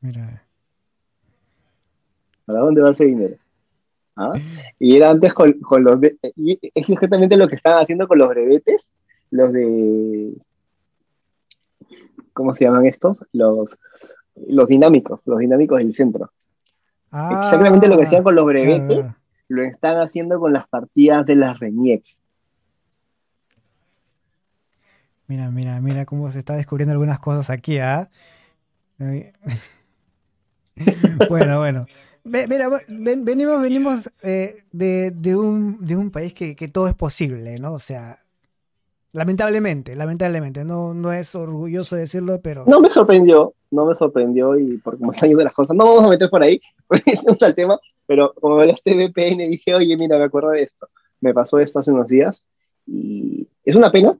[0.00, 0.42] Mira.
[2.46, 3.36] ¿Para dónde va ese dinero?
[4.18, 4.32] ¿Ah?
[4.78, 5.98] Y era antes con, los...
[6.36, 8.82] Y es exactamente lo que estaban haciendo con los brevetes,
[9.30, 10.32] los de...
[12.32, 13.18] ¿Cómo se llaman estos?
[13.32, 13.76] Los,
[14.46, 16.30] los dinámicos, los dinámicos del centro.
[17.06, 19.06] exactamente lo que hacían con los brevetes,
[19.48, 22.04] lo están haciendo con las partidas de las RENIEC.
[25.26, 28.08] Mira, mira, mira cómo se está descubriendo algunas cosas aquí, ¿ah?
[31.28, 31.86] bueno, bueno.
[32.28, 37.74] Mira, venimos, venimos eh, de, un, país que, todo es posible, ¿no?
[37.74, 38.18] O sea,
[39.12, 42.64] Lamentablemente, lamentablemente, no, no es orgulloso decirlo, pero...
[42.66, 46.04] No me sorprendió, no me sorprendió y por cómo están yendo las cosas, no vamos
[46.04, 46.60] a meter por ahí,
[47.06, 50.88] es el tema, pero como hablaste de VPN, dije, oye, mira, me acuerdo de esto,
[51.20, 52.42] me pasó esto hace unos días
[52.86, 54.16] y es una pena,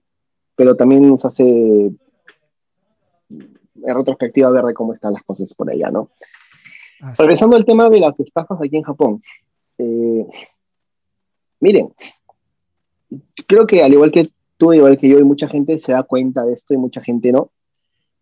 [0.57, 1.99] pero también nos hace en
[3.95, 6.11] retrospectiva ver de cómo están las cosas por allá, ¿no?
[7.17, 9.23] Regresando al tema de las estafas aquí en Japón.
[9.79, 10.27] Eh,
[11.61, 11.93] miren,
[13.47, 16.45] creo que al igual que tú, igual que yo, y mucha gente se da cuenta
[16.45, 17.51] de esto y mucha gente no.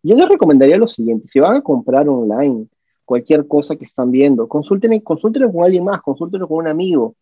[0.03, 2.67] Yo les recomendaría lo siguiente, si van a comprar online
[3.03, 7.15] cualquier cosa que están viendo, consulten, consulten con alguien más, consulten con un amigo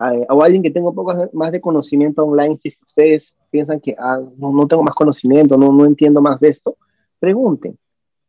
[0.00, 3.96] eh, o alguien que tenga un poco más de conocimiento online, si ustedes piensan que
[3.98, 6.76] ah, no, tengo más conocimiento, no, no entiendo más de esto,
[7.18, 7.76] pregunten.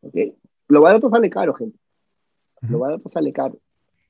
[0.01, 0.34] ¿okay?
[0.67, 1.78] Lo barato sale caro, gente.
[2.62, 3.58] Lo barato sale caro.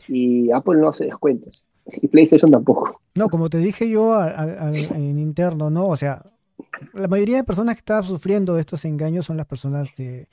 [0.08, 1.64] Y Apple no hace descuentos.
[1.86, 3.02] Y PlayStation tampoco.
[3.16, 5.88] No, como te dije yo en interno, ¿no?
[5.88, 6.24] O sea,
[6.94, 10.28] la mayoría de personas que están sufriendo estos engaños son las personas de,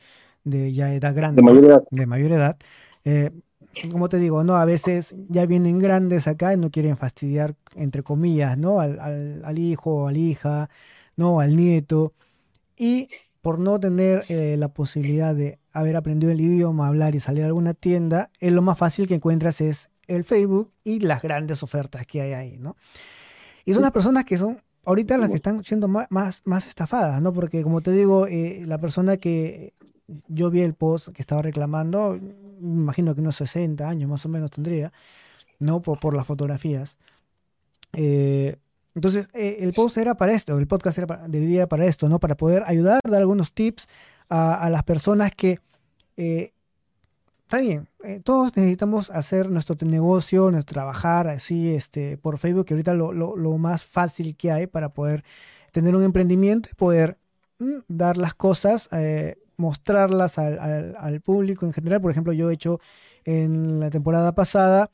[0.73, 1.43] ya edad grande.
[1.43, 1.85] De mayor edad.
[1.91, 2.57] De mayor edad.
[3.05, 3.31] Eh,
[3.91, 4.57] como te digo, ¿no?
[4.57, 8.81] A veces ya vienen grandes acá y no quieren fastidiar, entre comillas, ¿no?
[8.81, 10.71] Al, al, al hijo, a la hija,
[11.17, 11.41] ¿no?
[11.41, 12.13] Al nieto.
[12.77, 13.09] Y
[13.43, 17.49] por no tener eh, la posibilidad de haber aprendido el idioma, hablar y salir a
[17.49, 22.07] alguna tienda, es lo más fácil que encuentras es el Facebook y las grandes ofertas
[22.07, 22.77] que hay ahí, ¿no?
[23.65, 27.33] Y son las personas que son ahorita las que están siendo más, más, estafadas, ¿no?
[27.33, 29.75] Porque como te digo, eh, la persona que
[30.29, 32.19] yo vi el post que estaba reclamando,
[32.61, 34.93] me imagino que unos 60 años más o menos tendría,
[35.59, 35.83] ¿no?
[35.83, 36.97] Por, por las fotografías.
[37.93, 38.57] Eh,
[38.95, 41.07] entonces, eh, el post era para esto, el podcast era
[41.67, 42.21] para, esto, ¿no?
[42.21, 43.89] Para poder ayudar, dar algunos tips
[44.29, 45.61] a, las personas que,
[46.17, 46.53] eh,
[47.43, 52.75] está bien, eh, todos necesitamos hacer nuestro negocio, nuestro trabajar así este, por Facebook, que
[52.75, 55.25] ahorita lo, lo, más fácil que hay para poder
[55.71, 57.19] tener un emprendimiento y poder
[57.59, 58.89] mm, dar las cosas,
[59.57, 62.01] mostrarlas al, al, público en general.
[62.01, 62.81] Por ejemplo, yo he hecho
[63.25, 64.91] en la temporada pasada,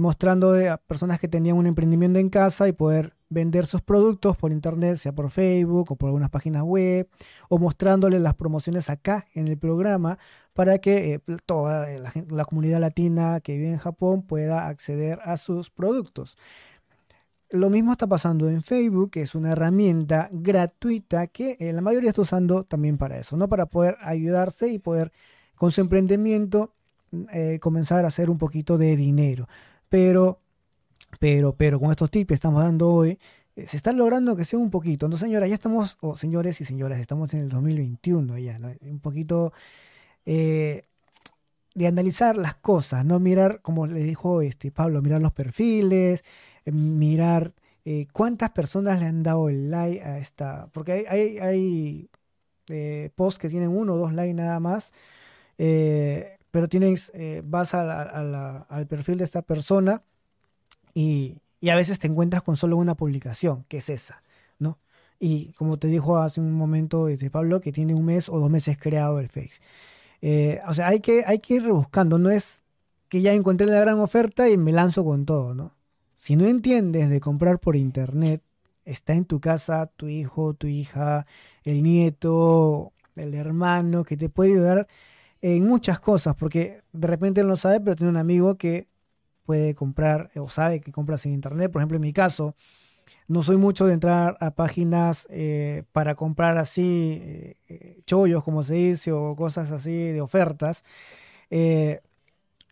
[0.00, 4.52] mostrando a personas que tenían un emprendimiento en casa y poder vender sus productos por
[4.52, 7.08] internet, sea por Facebook o por algunas páginas web,
[7.48, 10.18] o mostrándoles las promociones acá en el programa
[10.54, 11.86] para que eh, toda
[12.28, 16.36] la, comunidad latina que vive en Japón pueda acceder a sus productos.
[17.50, 22.10] Lo mismo está pasando en Facebook, que es una herramienta gratuita que eh, la mayoría
[22.10, 23.48] está usando también para eso, ¿no?
[23.48, 25.12] Para poder ayudarse y poder
[25.54, 26.74] con su emprendimiento
[27.32, 29.48] eh, comenzar a hacer un poquito de dinero.
[29.88, 30.40] Pero
[31.18, 33.18] pero, pero con estos tips que estamos dando hoy,
[33.58, 35.08] eh, se está logrando que sea un poquito.
[35.08, 38.70] No, señora, ya estamos, o señores y señoras, estamos en el 2021 ya, ¿no?
[38.82, 39.52] Un poquito
[40.26, 40.84] eh,
[41.74, 46.24] de analizar las cosas, no mirar, como le dijo este Pablo, mirar los perfiles,
[46.64, 47.54] eh, mirar
[48.12, 53.48] cuántas personas le han dado el like a esta, porque hay, hay, hay posts que
[53.48, 54.92] tienen uno o dos likes nada más,
[55.56, 57.10] pero tienes,
[57.44, 60.02] vas al perfil de esta persona
[60.98, 64.22] y, a veces te encuentras con solo una publicación, que es esa,
[64.58, 64.78] ¿no?
[65.20, 68.50] Y como te dijo hace un momento este Pablo, que tiene un mes o dos
[68.50, 69.60] meses creado el Face.
[70.22, 72.62] Eh, o sea, hay que, hay que ir rebuscando, no es
[73.08, 75.74] que ya encontré la gran oferta y me lanzo con todo, ¿no?
[76.16, 78.42] Si no entiendes de comprar por internet,
[78.84, 81.26] está en tu casa tu hijo, tu hija,
[81.62, 84.88] el nieto, el hermano, que te puede ayudar
[85.42, 88.87] en muchas cosas, porque de repente no sabe, pero tiene un amigo que
[89.48, 91.72] puede comprar o sabe que compras en internet.
[91.72, 92.54] Por ejemplo, en mi caso,
[93.28, 98.62] no soy mucho de entrar a páginas eh, para comprar así eh, eh, chollos, como
[98.62, 100.84] se dice, o cosas así de ofertas.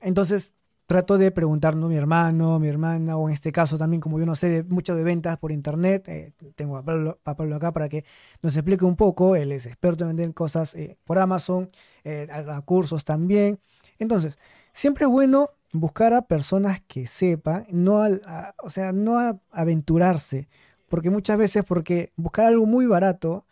[0.00, 0.52] entonces
[0.86, 4.36] trato de preguntarnos mi hermano, mi hermana, o en este caso también, como yo no
[4.36, 8.04] sé de, mucho de ventas por internet, tengo a Pablo, acá para que
[8.42, 9.34] nos explique un poco.
[9.34, 11.70] Él es experto en vender cosas por Amazon,
[12.04, 13.60] a cursos también.
[13.98, 14.36] Entonces,
[14.72, 18.02] siempre es bueno buscar a personas que sepan, no
[18.62, 20.48] o sea, no aventurarse,
[20.88, 23.44] porque muchas veces, porque buscar algo muy barato,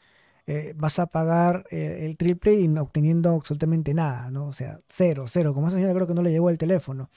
[0.46, 4.46] eh, vas a pagar eh, el triple y no obteniendo absolutamente nada, ¿no?
[4.48, 5.54] O sea, cero, cero.
[5.54, 7.08] Como esa señora creo que no le llegó el teléfono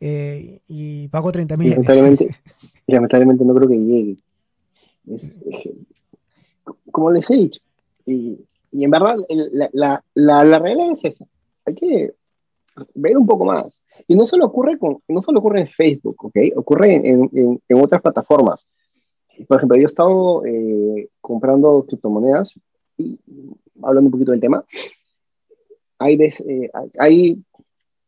[0.00, 1.74] eh, y pagó 30 mil.
[2.86, 4.16] Lamentablemente, no creo que llegue.
[6.90, 7.60] como les he dicho,
[8.06, 8.38] y,
[8.72, 11.26] en verdad la, la, la, la regla es esa.
[11.66, 12.14] Hay que
[12.94, 13.66] ver un poco más.
[14.06, 16.36] Y no solo ocurre, con, no solo ocurre en Facebook, ¿ok?
[16.56, 18.66] Ocurre en, en, en otras plataformas.
[19.46, 22.54] Por ejemplo, yo he estado eh, comprando criptomonedas
[22.98, 23.18] y
[23.82, 24.64] hablando un poquito del tema.
[25.98, 27.42] Hay, eh, hay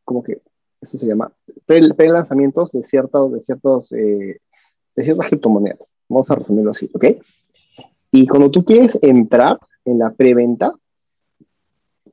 [0.04, 0.40] como que,
[0.80, 1.32] eso se llama,
[1.66, 4.40] pre-lanzamientos de, ciertos, de, ciertos, eh,
[4.96, 5.80] de ciertas criptomonedas.
[6.08, 7.06] Vamos a resumirlo así, ¿ok?
[8.10, 10.74] Y cuando tú quieres entrar en la preventa,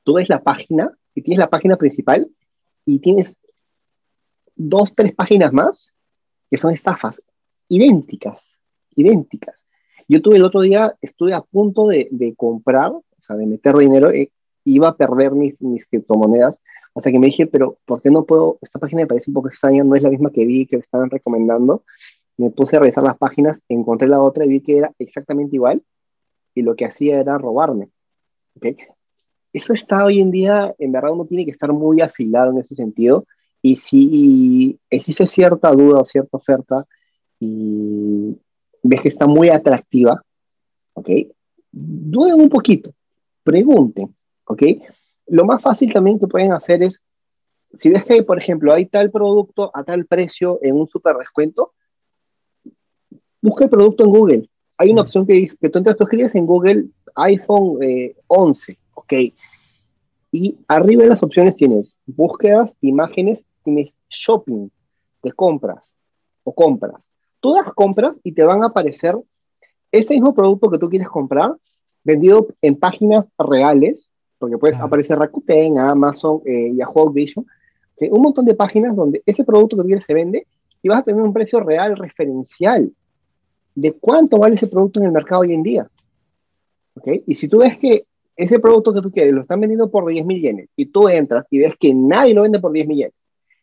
[0.04, 2.30] tú ves la página y tienes la página principal
[2.86, 3.36] y tienes
[4.60, 5.88] dos, tres páginas más
[6.52, 7.22] que son estafas
[7.70, 8.40] idénticas,
[8.96, 9.56] idénticas.
[10.08, 13.76] Yo tuve el otro día, estuve a punto de, de comprar, o sea, de meter
[13.78, 14.32] dinero, eh,
[14.66, 16.60] iba a perder mis, mis criptomonedas,
[16.94, 18.58] hasta que me dije, pero ¿por qué no puedo?
[18.62, 20.82] Esta página me parece un poco extraña, no es la misma que vi, que me
[20.82, 21.84] estaban recomendando.
[22.38, 25.84] Me puse a revisar las páginas, encontré la otra y vi que era exactamente igual,
[26.56, 27.90] y lo que hacía era robarme.
[28.56, 28.78] ¿okay?
[29.54, 32.76] Eso está hoy en día, en verdad uno tiene que estar muy afilado en ese
[32.76, 33.26] sentido,
[33.62, 36.86] y si existe cierta duda o cierta oferta,
[37.40, 38.38] y
[38.84, 40.22] ves que está muy atractiva,
[40.94, 41.10] ¿ok?
[41.72, 42.94] Duden un poquito,
[43.44, 44.64] pregunten, ¿ok?
[45.28, 47.00] Lo más fácil también que pueden hacer es,
[47.78, 51.74] si ves que, por ejemplo, hay tal producto a tal precio en un super descuento,
[53.42, 54.50] busca el producto en Google.
[54.78, 57.80] Hay una opción que dice que tú entras, tú escribes en Google iPhone
[58.28, 59.14] 11, ¿ok?
[60.32, 63.40] Y arriba de las opciones tienes búsquedas, imágenes,
[63.76, 64.70] tienes shopping
[65.24, 65.84] de compras
[66.44, 67.02] o compras
[67.40, 69.18] tú das compras y te van a aparecer
[69.92, 71.56] ese mismo producto que tú quieres comprar
[72.04, 74.88] vendido en páginas reales, porque puedes claro.
[74.88, 77.46] aparecer Rakuten, Amazon, eh, Yahoo Audition,
[78.12, 80.48] un montón de páginas donde ese producto que tú quieres se vende
[80.82, 82.92] y vas a tener un precio real referencial
[83.76, 85.90] de cuánto vale ese producto en el mercado hoy en día.
[86.96, 87.24] ¿Okay?
[87.28, 88.06] Y si tú ves que
[88.38, 91.46] ese producto que tú quieres lo están vendiendo por 10 mil yenes y tú entras
[91.50, 93.14] y ves que nadie lo vende por 10 mil yenes,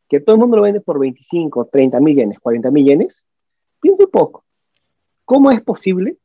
[0.09, 3.17] que todo el mundo lo vende por 25, 30 mil yenes, 40 mil yenes,
[3.81, 4.45] pienso poco.
[5.25, 6.17] ¿Cómo es posible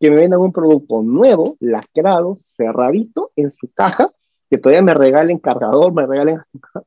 [0.00, 4.12] que me vendan un producto nuevo, lacrado, cerradito, en su caja,
[4.50, 6.40] que todavía me regalen cargador, me regalen...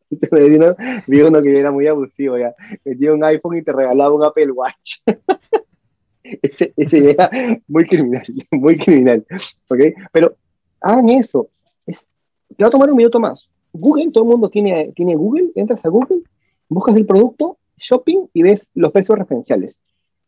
[1.08, 2.54] vi uno que era muy abusivo ya.
[2.84, 5.00] Me dio un iPhone y te regalaba un Apple Watch.
[6.24, 7.30] ese, ese era
[7.68, 9.26] muy criminal, muy criminal.
[9.70, 9.80] ¿Ok?
[10.12, 10.36] Pero
[10.82, 11.50] hagan eso.
[11.86, 12.06] Es,
[12.56, 13.48] te va a tomar un minuto más.
[13.74, 16.22] Google, todo el mundo tiene, tiene Google, entras a Google,
[16.72, 19.78] buscas el producto, shopping y ves los precios referenciales.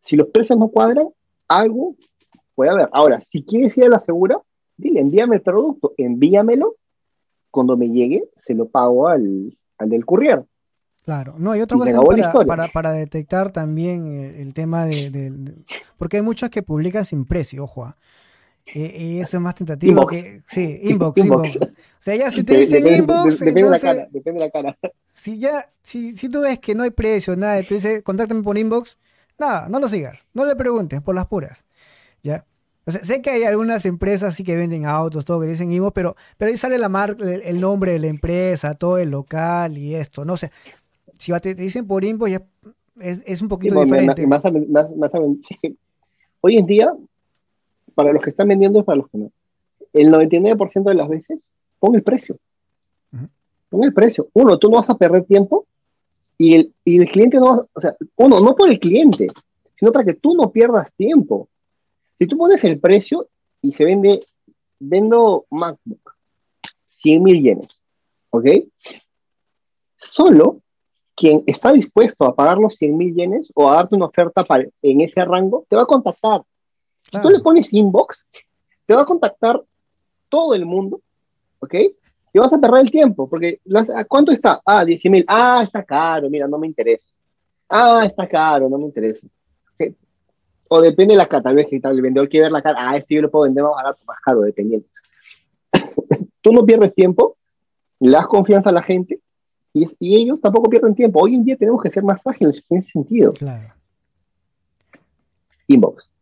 [0.03, 1.07] Si los precios no cuadran,
[1.47, 1.95] algo
[2.53, 2.89] puede haber.
[2.91, 4.39] Ahora, si quieres ir a la segura,
[4.75, 6.75] dile, envíame el producto, envíamelo.
[7.49, 10.43] Cuando me llegue, se lo pago al, al del courier.
[11.05, 15.29] Claro, no, hay otra cosa para, para, para, detectar también el, el tema de, de,
[15.29, 15.53] de,
[15.97, 17.93] Porque hay muchas que publican sin precio, ojo.
[18.67, 18.71] ¿Ah?
[18.75, 20.17] Eh, y eso es más tentativo inbox.
[20.17, 20.41] que.
[20.47, 21.71] Sí, inbox, inbox, inbox.
[21.71, 23.39] O sea, ya si te dicen depende, inbox.
[23.39, 24.77] Depende entonces, de la cara, depende de la cara.
[25.13, 28.57] Si ya, si, si tú ves que no hay precio, nada, tú dices, contáctame por
[28.57, 28.97] inbox,
[29.37, 31.65] nada, no lo sigas, no le preguntes por las puras.
[32.23, 32.45] ¿Ya?
[32.85, 35.93] O sea, sé que hay algunas empresas sí que venden autos, todo que dicen inbox,
[35.93, 39.77] pero, pero ahí sale la marca, el, el, nombre de la empresa, todo el local
[39.77, 40.51] y esto, no sé.
[41.17, 42.43] Si te, te dicen por inbox, ya
[42.99, 44.27] es, es un poquito sí, diferente.
[44.27, 45.11] Más, más, más, más
[45.61, 45.77] sí.
[46.41, 46.93] Hoy en día,
[47.93, 49.31] para los que están vendiendo y para los que no,
[49.93, 52.37] el 99% de las veces, pon el precio.
[53.11, 53.29] Uh -huh.
[53.69, 54.27] Pon el precio.
[54.33, 55.65] Uno, tú no vas a perder tiempo
[56.37, 59.27] y el, y el cliente no va, o sea, uno, no por el cliente,
[59.75, 61.47] sino para que tú no pierdas tiempo.
[62.17, 63.27] Si tú pones el precio
[63.61, 64.25] y se vende,
[64.79, 66.15] vendo MacBook,
[66.97, 67.67] 100 mil yenes,
[68.29, 68.45] ¿ok?
[69.97, 70.61] Solo
[71.15, 74.65] quien está dispuesto a pagar los 100 mil yenes o a darte una oferta para,
[74.81, 76.43] en ese rango, te va a contactar.
[77.11, 78.25] Si tú le pones inbox,
[78.85, 79.61] te va a contactar
[80.29, 81.01] todo el mundo,
[81.59, 81.75] ¿ok?
[82.33, 83.59] Y vas a perder el tiempo, porque
[84.07, 84.61] ¿cuánto está?
[84.65, 85.23] Ah, 10 mil.
[85.27, 87.09] Ah, está caro, mira, no me interesa.
[87.69, 89.25] Ah, está caro, no me interesa.
[89.73, 89.95] ¿Okay?
[90.69, 93.15] O depende de la cara, tal vez el vendedor quiere ver la cara, ah, este
[93.15, 94.87] yo lo puedo vender más barato, más caro, dependiendo.
[96.41, 97.37] Tú no pierdes tiempo,
[97.99, 99.19] le das confianza a la gente
[99.71, 101.21] y, y, ellos tampoco pierden tiempo.
[101.21, 103.33] Hoy en día tenemos que ser más ágiles en ese sentido.
[103.33, 103.73] Claro.
[105.67, 106.12] Inbox.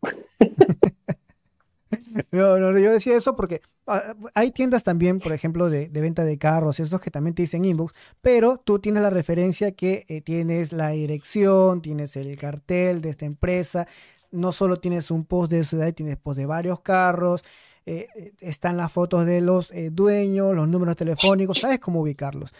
[2.31, 6.37] No, no, yo decía eso porque uh, hay tiendas también, por ejemplo, de, venta de
[6.37, 10.71] carros estos que también te dicen inbox, pero tú tienes la referencia que eh, tienes
[10.73, 13.87] la dirección, tienes el cartel de esta empresa,
[14.31, 17.43] no solo tienes un post de ciudad, tienes post de varios carros,
[17.85, 22.53] eh, están las fotos de los eh, dueños, los números telefónicos, sabes cómo ubicarlos.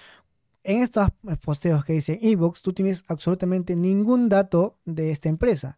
[0.64, 1.10] En estos
[1.44, 5.78] posteos que dicen inbox, tú tienes absolutamente ningún dato de esta empresa.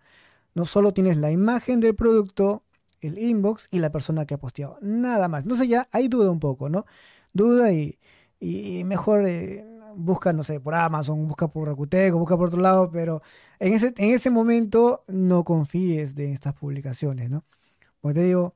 [0.55, 2.63] No solo tienes la imagen del producto,
[3.01, 4.77] el inbox y la persona que ha posteado.
[4.81, 5.43] Nada más.
[5.43, 6.85] Entonces ya hay duda un poco, ¿no?
[7.33, 7.97] Duda y,
[8.39, 12.91] y mejor eh, busca, no sé, por Amazon, busca por Rakuten, busca por otro lado,
[12.91, 13.21] pero
[13.59, 17.43] en ese, en ese momento no confíes de estas publicaciones, ¿no?
[18.01, 18.55] Porque te digo,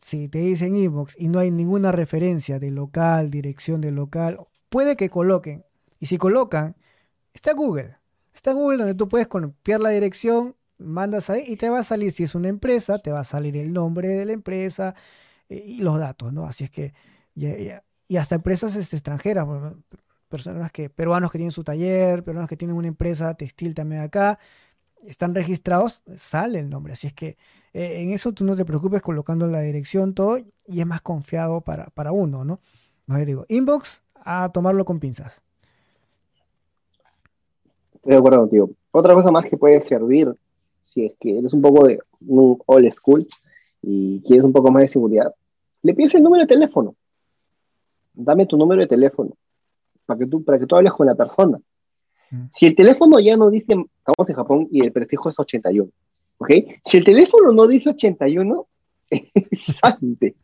[0.00, 4.96] si te dicen inbox y no hay ninguna referencia de local, dirección del local, puede
[4.96, 5.64] que coloquen.
[5.98, 6.76] Y si colocan,
[7.34, 7.96] está Google.
[8.34, 12.12] Está Google donde tú puedes copiar la dirección mandas ahí y te va a salir,
[12.12, 14.94] si es una empresa, te va a salir el nombre de la empresa
[15.48, 16.46] eh, y los datos, ¿no?
[16.46, 16.94] Así es que,
[17.34, 19.46] y, hasta empresas este, extranjeras,
[20.28, 24.38] personas que, peruanos que tienen su taller, peruanos que tienen una empresa textil también acá,
[25.06, 26.92] están registrados, sale el nombre.
[26.92, 27.36] Así es que
[27.72, 31.60] eh, en eso tú no te preocupes colocando la dirección, todo, y es más confiado
[31.60, 32.60] para, para uno, ¿no?
[33.06, 35.42] Más digo, inbox, a tomarlo con pinzas.
[37.94, 38.70] Estoy de acuerdo contigo.
[38.92, 40.34] Otra cosa más que puede servir,
[40.92, 43.26] si es que eres un poco de un old school
[43.82, 45.34] y quieres un poco más de seguridad,
[45.82, 46.94] le pides el número de teléfono.
[48.12, 49.30] Dame tu número de teléfono
[50.04, 51.58] para que tú, para que tú hables con la persona.
[52.30, 52.44] Mm.
[52.54, 55.88] Si el teléfono ya no dice, estamos en Japón y el prefijo es 81,
[56.38, 56.50] ¿ok?
[56.84, 58.66] Si el teléfono no dice 81,
[59.80, 60.34] salte,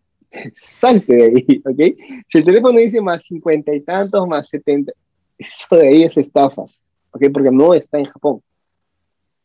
[0.81, 2.25] salte de ahí, ¿ok?
[2.29, 4.93] Si el teléfono dice más 50 y tantos, más 70,
[5.39, 7.25] eso de ahí es estafa, ¿ok?
[7.33, 8.43] Porque no está en Japón,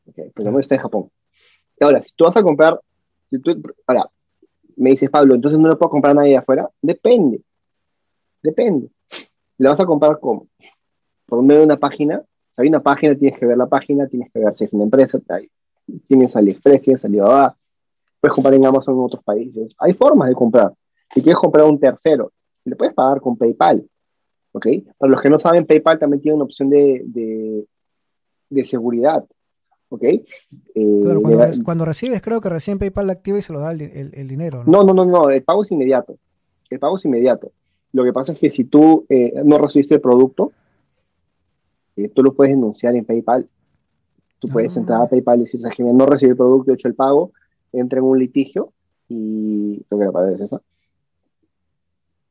[0.06, 0.20] ¿ok?
[0.34, 1.12] Porque no está en Japón.
[1.80, 2.80] Ahora, si tú vas a comprar,
[3.30, 4.10] si tú, ahora,
[4.76, 7.42] me dices, Pablo, entonces no lo puedo comprar nadie de afuera, depende,
[8.42, 8.90] depende.
[9.58, 10.48] ¿Le vas a comprar cómo?
[11.26, 12.24] Por medio de una página,
[12.58, 15.20] hay una página, tienes que ver la página, tienes que ver si es una empresa,
[16.08, 17.56] tienes AliExpress, tienes Alibaba,
[18.20, 19.74] puedes comprar en Amazon en otros países.
[19.80, 20.74] Hay formas de comprar.
[21.14, 22.32] Si quieres comprar un tercero,
[22.64, 23.86] le puedes pagar con PayPal.
[24.54, 24.68] ¿Ok?
[24.98, 27.66] Para los que no saben, PayPal también tiene una opción de,
[28.50, 29.26] de, seguridad.
[29.94, 30.04] ¿Ok?
[30.04, 30.24] Eh,
[31.66, 34.64] cuando, recibes, creo que recién PayPal la activa y se lo da el, dinero.
[34.66, 34.84] ¿no?
[34.84, 34.94] ¿no?
[34.94, 36.16] no, no, el pago es inmediato.
[36.70, 37.52] El pago es inmediato.
[37.92, 40.54] Lo que pasa es que si tú eh, no recibiste el producto,
[41.98, 43.50] eh, tú lo puedes denunciar en PayPal.
[44.40, 45.10] Tú puedes entrar a ah.
[45.10, 45.60] PayPal y decir,
[45.94, 47.34] no recibí el producto, he hecho el pago,
[47.74, 48.72] entra en un litigio
[49.10, 50.62] y creo que la palabra es esa.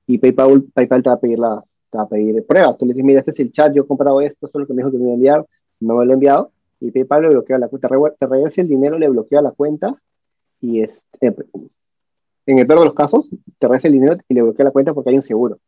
[0.06, 2.78] Y PayPal, PayPal te va a pedir la, te va a pedir pruebas.
[2.78, 4.66] Tú le dices, mira, este es el chat, yo he comprado esto, esto es lo
[4.66, 5.46] que me dijo que me iba a enviar,
[5.80, 6.52] no me lo he enviado.
[6.80, 9.94] Y PayPal le bloquea la cuenta, te regresa el dinero, le bloquea la cuenta
[10.60, 11.34] y es, eh,
[12.46, 13.28] en el peor de los casos,
[13.58, 15.58] te regresa el dinero y le bloquea la cuenta porque hay un seguro.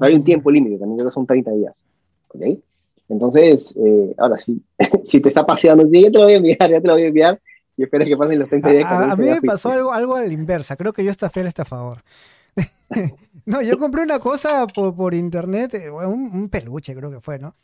[0.00, 0.24] Hay un oh.
[0.24, 1.74] tiempo límite, también creo que son 30 días.
[2.28, 2.58] ¿Ok?
[3.08, 4.62] Entonces, eh, ahora sí,
[5.10, 7.08] si te está paseando, ya te lo voy a enviar, ya te lo voy a
[7.08, 7.40] enviar
[7.76, 8.84] y esperas que pasen los 30 días.
[8.86, 11.62] A, mí me pasó algo, algo a la inversa, creo que yo esta fiel está
[11.62, 11.98] a favor.
[13.46, 17.38] no, yo compré una cosa por, por internet, eh, un, un, peluche creo que fue,
[17.38, 17.54] ¿no?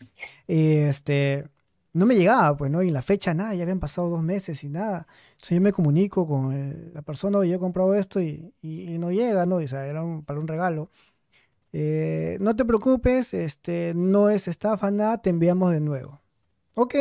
[0.48, 1.44] Y este,
[1.96, 2.82] no me llegaba, pues, ¿no?
[2.82, 5.06] Y la fecha, nada, ya habían pasado dos meses y nada.
[5.32, 9.10] Entonces yo me comunico con la persona, oye, yo he comprado esto y, y, no
[9.10, 9.56] llega, ¿no?
[9.56, 10.90] o sea, era para un regalo.
[11.72, 16.20] Eh, no te preocupes, este, no es estafa, nada, te enviamos de nuevo.
[16.74, 16.94] Ok,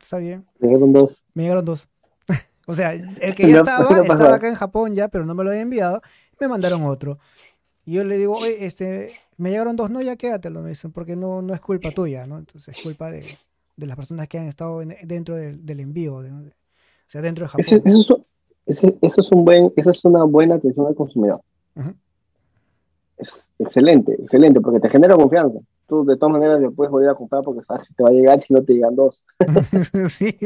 [0.00, 0.46] está bien.
[0.60, 1.24] Me llegaron dos.
[1.34, 1.88] Me llegaron dos.
[2.66, 5.50] o sea, el que ya estaba, estaba acá en Japón ya, pero no me lo
[5.50, 6.02] había enviado,
[6.38, 7.18] me mandaron otro.
[7.84, 11.16] Y yo le digo, oye, este, me llegaron dos, no, ya quédatelo, me dicen, porque
[11.16, 12.38] no, no es culpa tuya, ¿no?
[12.38, 13.36] Entonces es culpa de,
[13.76, 16.24] de las personas que han estado dentro del, envío, o
[17.06, 17.82] sea, dentro de Japón.
[17.84, 18.24] eso,
[18.66, 21.40] es un buen, esa es una buena atención al consumidor.
[23.58, 25.58] excelente, excelente, porque te genera confianza.
[25.88, 28.12] Tú de todas maneras le puedes volver a comprar porque sabes que te va a
[28.12, 29.22] llegar si no te llegan dos.
[30.08, 30.36] sí,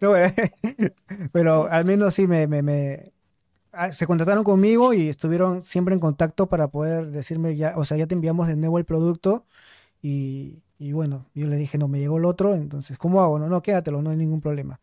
[1.32, 3.12] pero al menos sí me, me, me,
[3.72, 7.96] ah, se contactaron conmigo y estuvieron siempre en contacto para poder decirme ya, o sea,
[7.96, 9.46] ya te enviamos de nuevo el producto
[10.02, 13.38] y, y bueno, yo le dije, no, me llegó el otro, entonces, ¿cómo hago?
[13.38, 14.78] No, no, quédatelo, no hay ningún problema.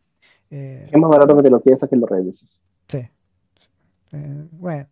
[0.50, 2.60] Eh, es más barato que te lo quedes a que lo regreses.
[2.88, 2.98] Sí.
[4.12, 4.86] Eh, bueno,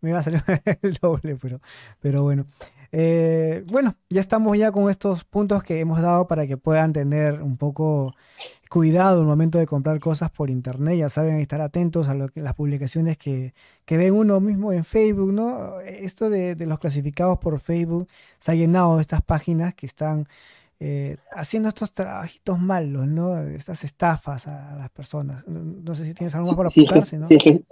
[0.00, 0.42] me iba a salir
[0.82, 1.60] el doble, pero,
[2.00, 2.46] pero bueno.
[2.92, 7.42] Eh, bueno, ya estamos ya con estos puntos que hemos dado para que puedan tener
[7.42, 8.14] un poco
[8.70, 10.98] cuidado el momento de comprar cosas por internet.
[10.98, 14.84] Ya saben, estar atentos a lo que, las publicaciones que, que ven uno mismo en
[14.84, 15.80] Facebook, ¿no?
[15.80, 18.08] Esto de, los clasificados por Facebook
[18.38, 20.28] se ha llenado de estas páginas que están
[20.78, 23.38] eh, haciendo estos trabajitos malos, ¿no?
[23.38, 25.46] Estas estafas a las personas.
[25.46, 27.28] No, sé si tienes algo más para apuntarse, ¿no?
[27.28, 27.64] Sí,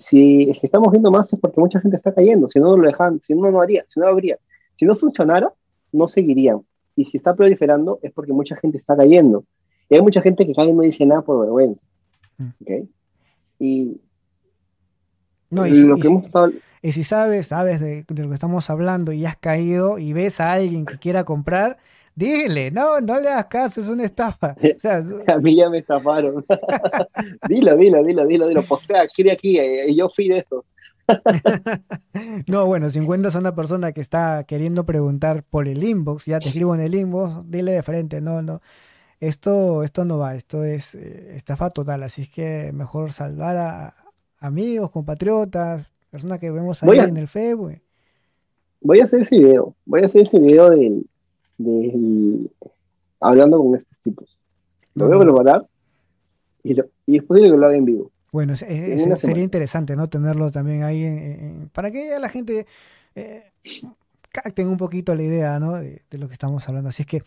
[0.00, 2.48] si es que estamos viendo más es porque mucha gente está cayendo.
[2.48, 4.38] Si no lo dejan, si no, no haría, si no habría.
[4.78, 5.52] Si no funcionara,
[5.92, 6.60] no seguirían.
[6.94, 9.44] Y si está proliferando es porque mucha gente está cayendo.
[9.88, 11.80] Y hay mucha gente que cae y no dice nada por vergüenza.
[12.38, 12.48] Mm.
[12.60, 12.70] ¿Ok?
[13.58, 14.00] Y,
[15.50, 16.52] no, y, si, lo que hemos estado...
[16.82, 20.40] y si sabes, sabes de, de, lo que estamos hablando y has caído y ves
[20.40, 21.78] a alguien que quiera comprar,
[22.16, 24.56] Dile, no, no le hagas caso, es una estafa.
[25.26, 26.46] a mí ya me estafaron.
[27.48, 28.62] dilo, dilo, dilo, dilo, dilo.
[28.62, 30.64] Postea, quiere aquí, eh, yo fui de eso.
[32.46, 36.40] no, bueno, si encuentras a una persona que está queriendo preguntar por el inbox, ya
[36.40, 38.62] te escribo en el inbox, dile de frente, no, no,
[39.20, 43.94] esto, esto no va, esto es eh, estafa total, así es que mejor salvar a
[44.40, 47.78] amigos, compatriotas, personas que vemos ahí en el Facebook.
[48.80, 51.06] Voy a hacer ese video, voy a hacer ese video del,
[51.58, 52.50] de,
[53.20, 54.36] hablando con estos tipos.
[54.94, 55.66] Lo voy a preparar
[56.62, 56.78] y,
[57.16, 58.10] es posible que lo haga en vivo.
[58.32, 60.08] Bueno, sería interesante, ¿no?
[60.08, 62.66] Tenerlo también ahí para que la gente
[63.14, 63.44] eh,
[64.30, 65.74] capten un poquito la idea, ¿no?
[65.74, 66.90] De, lo que estamos hablando.
[66.90, 67.22] Así es que,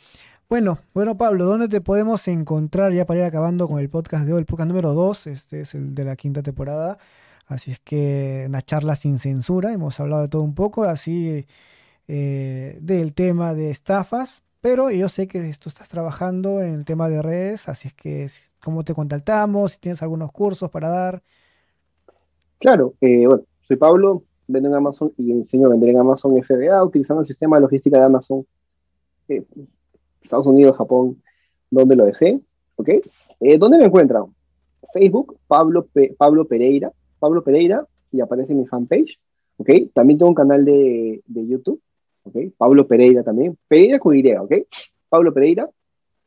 [0.49, 4.34] bueno, bueno, Pablo, ¿dónde te podemos encontrar ya para ir acabando con el podcast de
[4.34, 4.39] hoy?
[4.39, 6.97] El podcast número 2, este es el de la quinta temporada.
[7.47, 11.47] Así es que una charla sin censura, hemos hablado de todo un poco, así
[12.12, 17.07] eh, del tema de estafas, pero yo sé que tú estás trabajando en el tema
[17.07, 18.26] de redes, así es que
[18.64, 21.22] cómo te contactamos, si tienes algunos cursos para dar.
[22.57, 26.84] Claro, eh, bueno, soy Pablo, vendo en Amazon y enseño a vender en Amazon FBA
[26.84, 28.43] utilizando el sistema de logística de Amazon,
[29.28, 29.43] eh,
[30.24, 31.22] Estados Unidos, Japón,
[31.70, 32.43] donde lo deseen,
[32.78, 32.89] ¿ok?
[33.60, 34.26] ¿Dónde me encuentran?
[34.95, 35.88] Facebook, Pablo,
[36.18, 39.20] Pablo Pereira, Pablo Pereira y aparece mi fanpage,
[39.57, 39.70] ¿ok?
[39.93, 41.80] También tengo un canal de, de YouTube,
[42.30, 42.53] ¿ok?
[42.57, 44.53] Pablo Pereira también, Pereira con Y, ¿ok?
[45.09, 45.69] Pablo Pereira,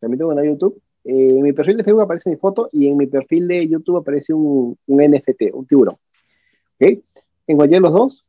[0.00, 0.80] también tengo canal de YouTube.
[1.05, 3.96] Eh, en mi perfil de Facebook aparece mi foto y en mi perfil de YouTube
[3.96, 5.96] aparece un, un NFT, un tiburón,
[6.80, 6.98] ¿ok?
[7.46, 8.24] En cualquiera de los dos,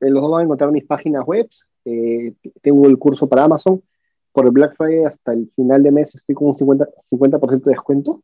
[0.00, 1.48] en los dos van a encontrar mis páginas web.
[1.84, 3.82] Eh, tengo el curso para Amazon.
[4.32, 7.58] Por el Black Friday hasta el final de mes estoy con un 50%, 50 de
[7.64, 8.22] descuento.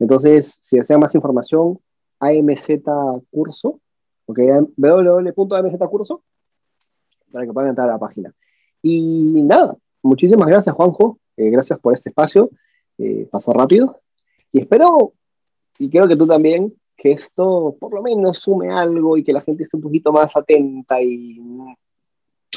[0.00, 1.78] Entonces, si desean más información,
[2.18, 2.82] AMZ
[3.30, 3.80] Curso,
[4.26, 4.38] ok,
[4.76, 6.24] www.amz Curso,
[7.30, 8.34] para que puedan entrar a la página.
[8.82, 12.50] Y nada, muchísimas gracias Juanjo, eh, gracias por este espacio,
[12.98, 14.00] eh, pasó rápido,
[14.52, 15.12] y espero,
[15.78, 19.40] y creo que tú también, que esto por lo menos sume algo y que la
[19.40, 21.40] gente esté un poquito más atenta y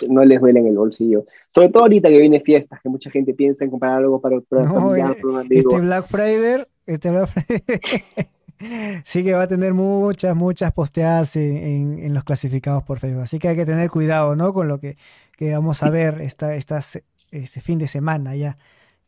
[0.10, 1.26] no les duele en el bolsillo.
[1.54, 4.66] Sobre todo ahorita que viene fiestas, que mucha gente piensa en comprar algo para, para
[4.66, 5.70] familiar, eh, un amigo.
[5.72, 7.64] Este Black Friday, este Black Friday
[9.04, 13.24] sí que va a tener muchas, muchas posteadas en, los clasificados por Facebook.
[13.24, 14.54] Así que hay que tener cuidado, ¿no?
[14.54, 14.98] Con lo que,
[15.40, 18.58] vamos a ver esta, este fin de semana ya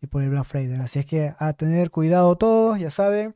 [0.01, 0.79] eh, por el Black Friday.
[0.79, 3.35] Así es que a tener cuidado todos, ya saben,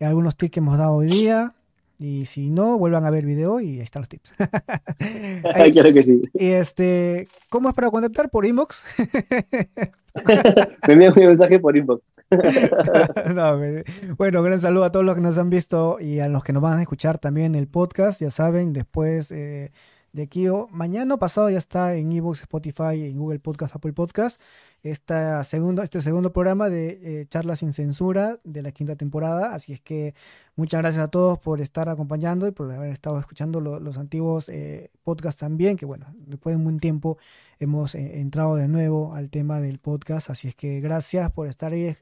[0.00, 1.54] algunos tips que hemos dado hoy día.
[1.98, 4.32] Y si no, vuelvan a ver video y ahí están los tips.
[5.72, 6.22] claro que sí.
[6.34, 8.28] Y este, ¿cómo es para contactar?
[8.28, 8.82] Por inbox.
[10.88, 12.02] Me envían un mensaje por inbox.
[14.16, 16.62] bueno, gran saludo a todos los que nos han visto y a los que nos
[16.62, 18.20] van a escuchar también el podcast.
[18.20, 19.72] Ya saben, después eh,
[20.12, 24.40] de aquí o mañana pasado ya está en ebooks, Spotify, en Google Podcast, Apple Podcast
[24.82, 29.54] esta segundo, este segundo programa de eh, Charlas sin Censura de la quinta temporada.
[29.54, 30.14] Así es que
[30.56, 34.90] muchas gracias a todos por estar acompañando y por haber estado escuchando los antiguos eh,
[35.04, 37.16] podcasts también, que bueno, después de un buen tiempo
[37.60, 40.30] hemos eh, entrado de nuevo al tema del podcast.
[40.30, 41.96] Así es que gracias por estar ahí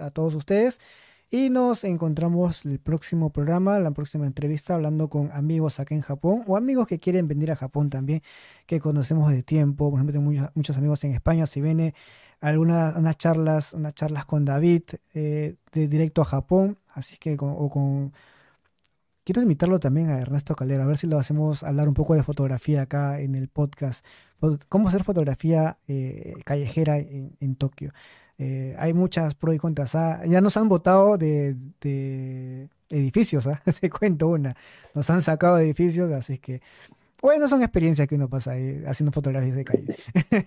[0.00, 0.80] a todos ustedes.
[1.30, 6.44] Y nos encontramos el próximo programa, la próxima entrevista, hablando con amigos acá en Japón
[6.46, 8.22] o amigos que quieren venir a Japón también,
[8.66, 9.90] que conocemos de tiempo.
[9.90, 11.46] Por ejemplo, tengo muchos, amigos en España.
[11.46, 11.94] Si viene
[12.40, 14.82] algunas unas charlas, unas charlas con David
[15.14, 18.12] eh, de directo a Japón, así que con
[19.24, 22.22] quiero invitarlo también a Ernesto Caldera, a ver si lo hacemos hablar un poco de
[22.22, 24.04] fotografía acá en el podcast.
[24.68, 27.92] Cómo hacer fotografía eh, callejera en Tokio.
[28.38, 29.94] Eh, hay muchas pros y contras.
[29.94, 31.56] Ah, ya nos han votado de,
[32.90, 33.62] edificios, ¿ah?
[33.80, 34.56] te cuento una.
[34.94, 36.60] Nos han sacado de edificios, así que,
[37.22, 39.96] bueno, son experiencias que uno pasa ahí haciendo fotografías de calle.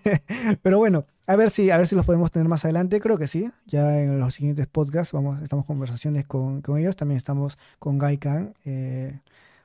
[0.62, 3.00] Pero bueno, a ver si, a ver si los podemos tener más adelante.
[3.00, 3.50] Creo que sí.
[3.66, 6.96] Ya en los siguientes podcasts vamos, estamos conversaciones con, ellos.
[6.96, 9.22] También estamos con Gaikan eh,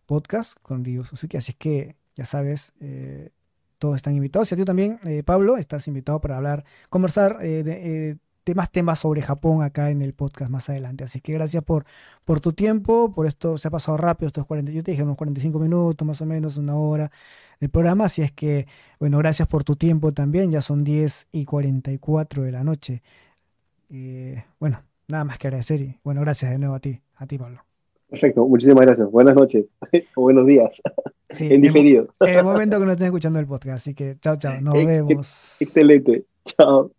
[0.07, 1.37] Podcast, con Ryu Suzuki.
[1.37, 2.73] Así que ya sabes.
[2.81, 3.31] Eh,
[3.83, 4.49] todos están invitados.
[4.53, 8.11] Y a ti también, eh, Pablo, estás invitado para hablar, conversar eh, de,
[8.47, 11.03] eh, más temas sobre Japón acá en el podcast más adelante.
[11.03, 11.85] Así que gracias por,
[12.25, 15.17] por tu tiempo, por esto se ha pasado rápido estos 40, yo te dije unos
[15.17, 17.11] 45 minutos más o menos, una hora
[17.59, 18.05] del programa.
[18.05, 18.69] Así es que,
[19.01, 23.03] bueno, gracias por tu tiempo también, ya son 10 y 44 de la noche.
[24.61, 27.72] bueno, nada más que agradecer y bueno, gracias de nuevo a ti, a ti Pablo.
[28.13, 29.11] Perfecto, muchísimas gracias.
[29.11, 29.65] Buenas noches
[30.17, 30.71] o buenos días.
[31.31, 32.09] Sí, en diferido.
[32.21, 33.77] En el momento que no estén escuchando el podcast.
[33.77, 34.61] Así que chao, chao.
[34.61, 35.57] Nos vemos.
[35.59, 36.27] Excelente.
[36.45, 36.93] Chao.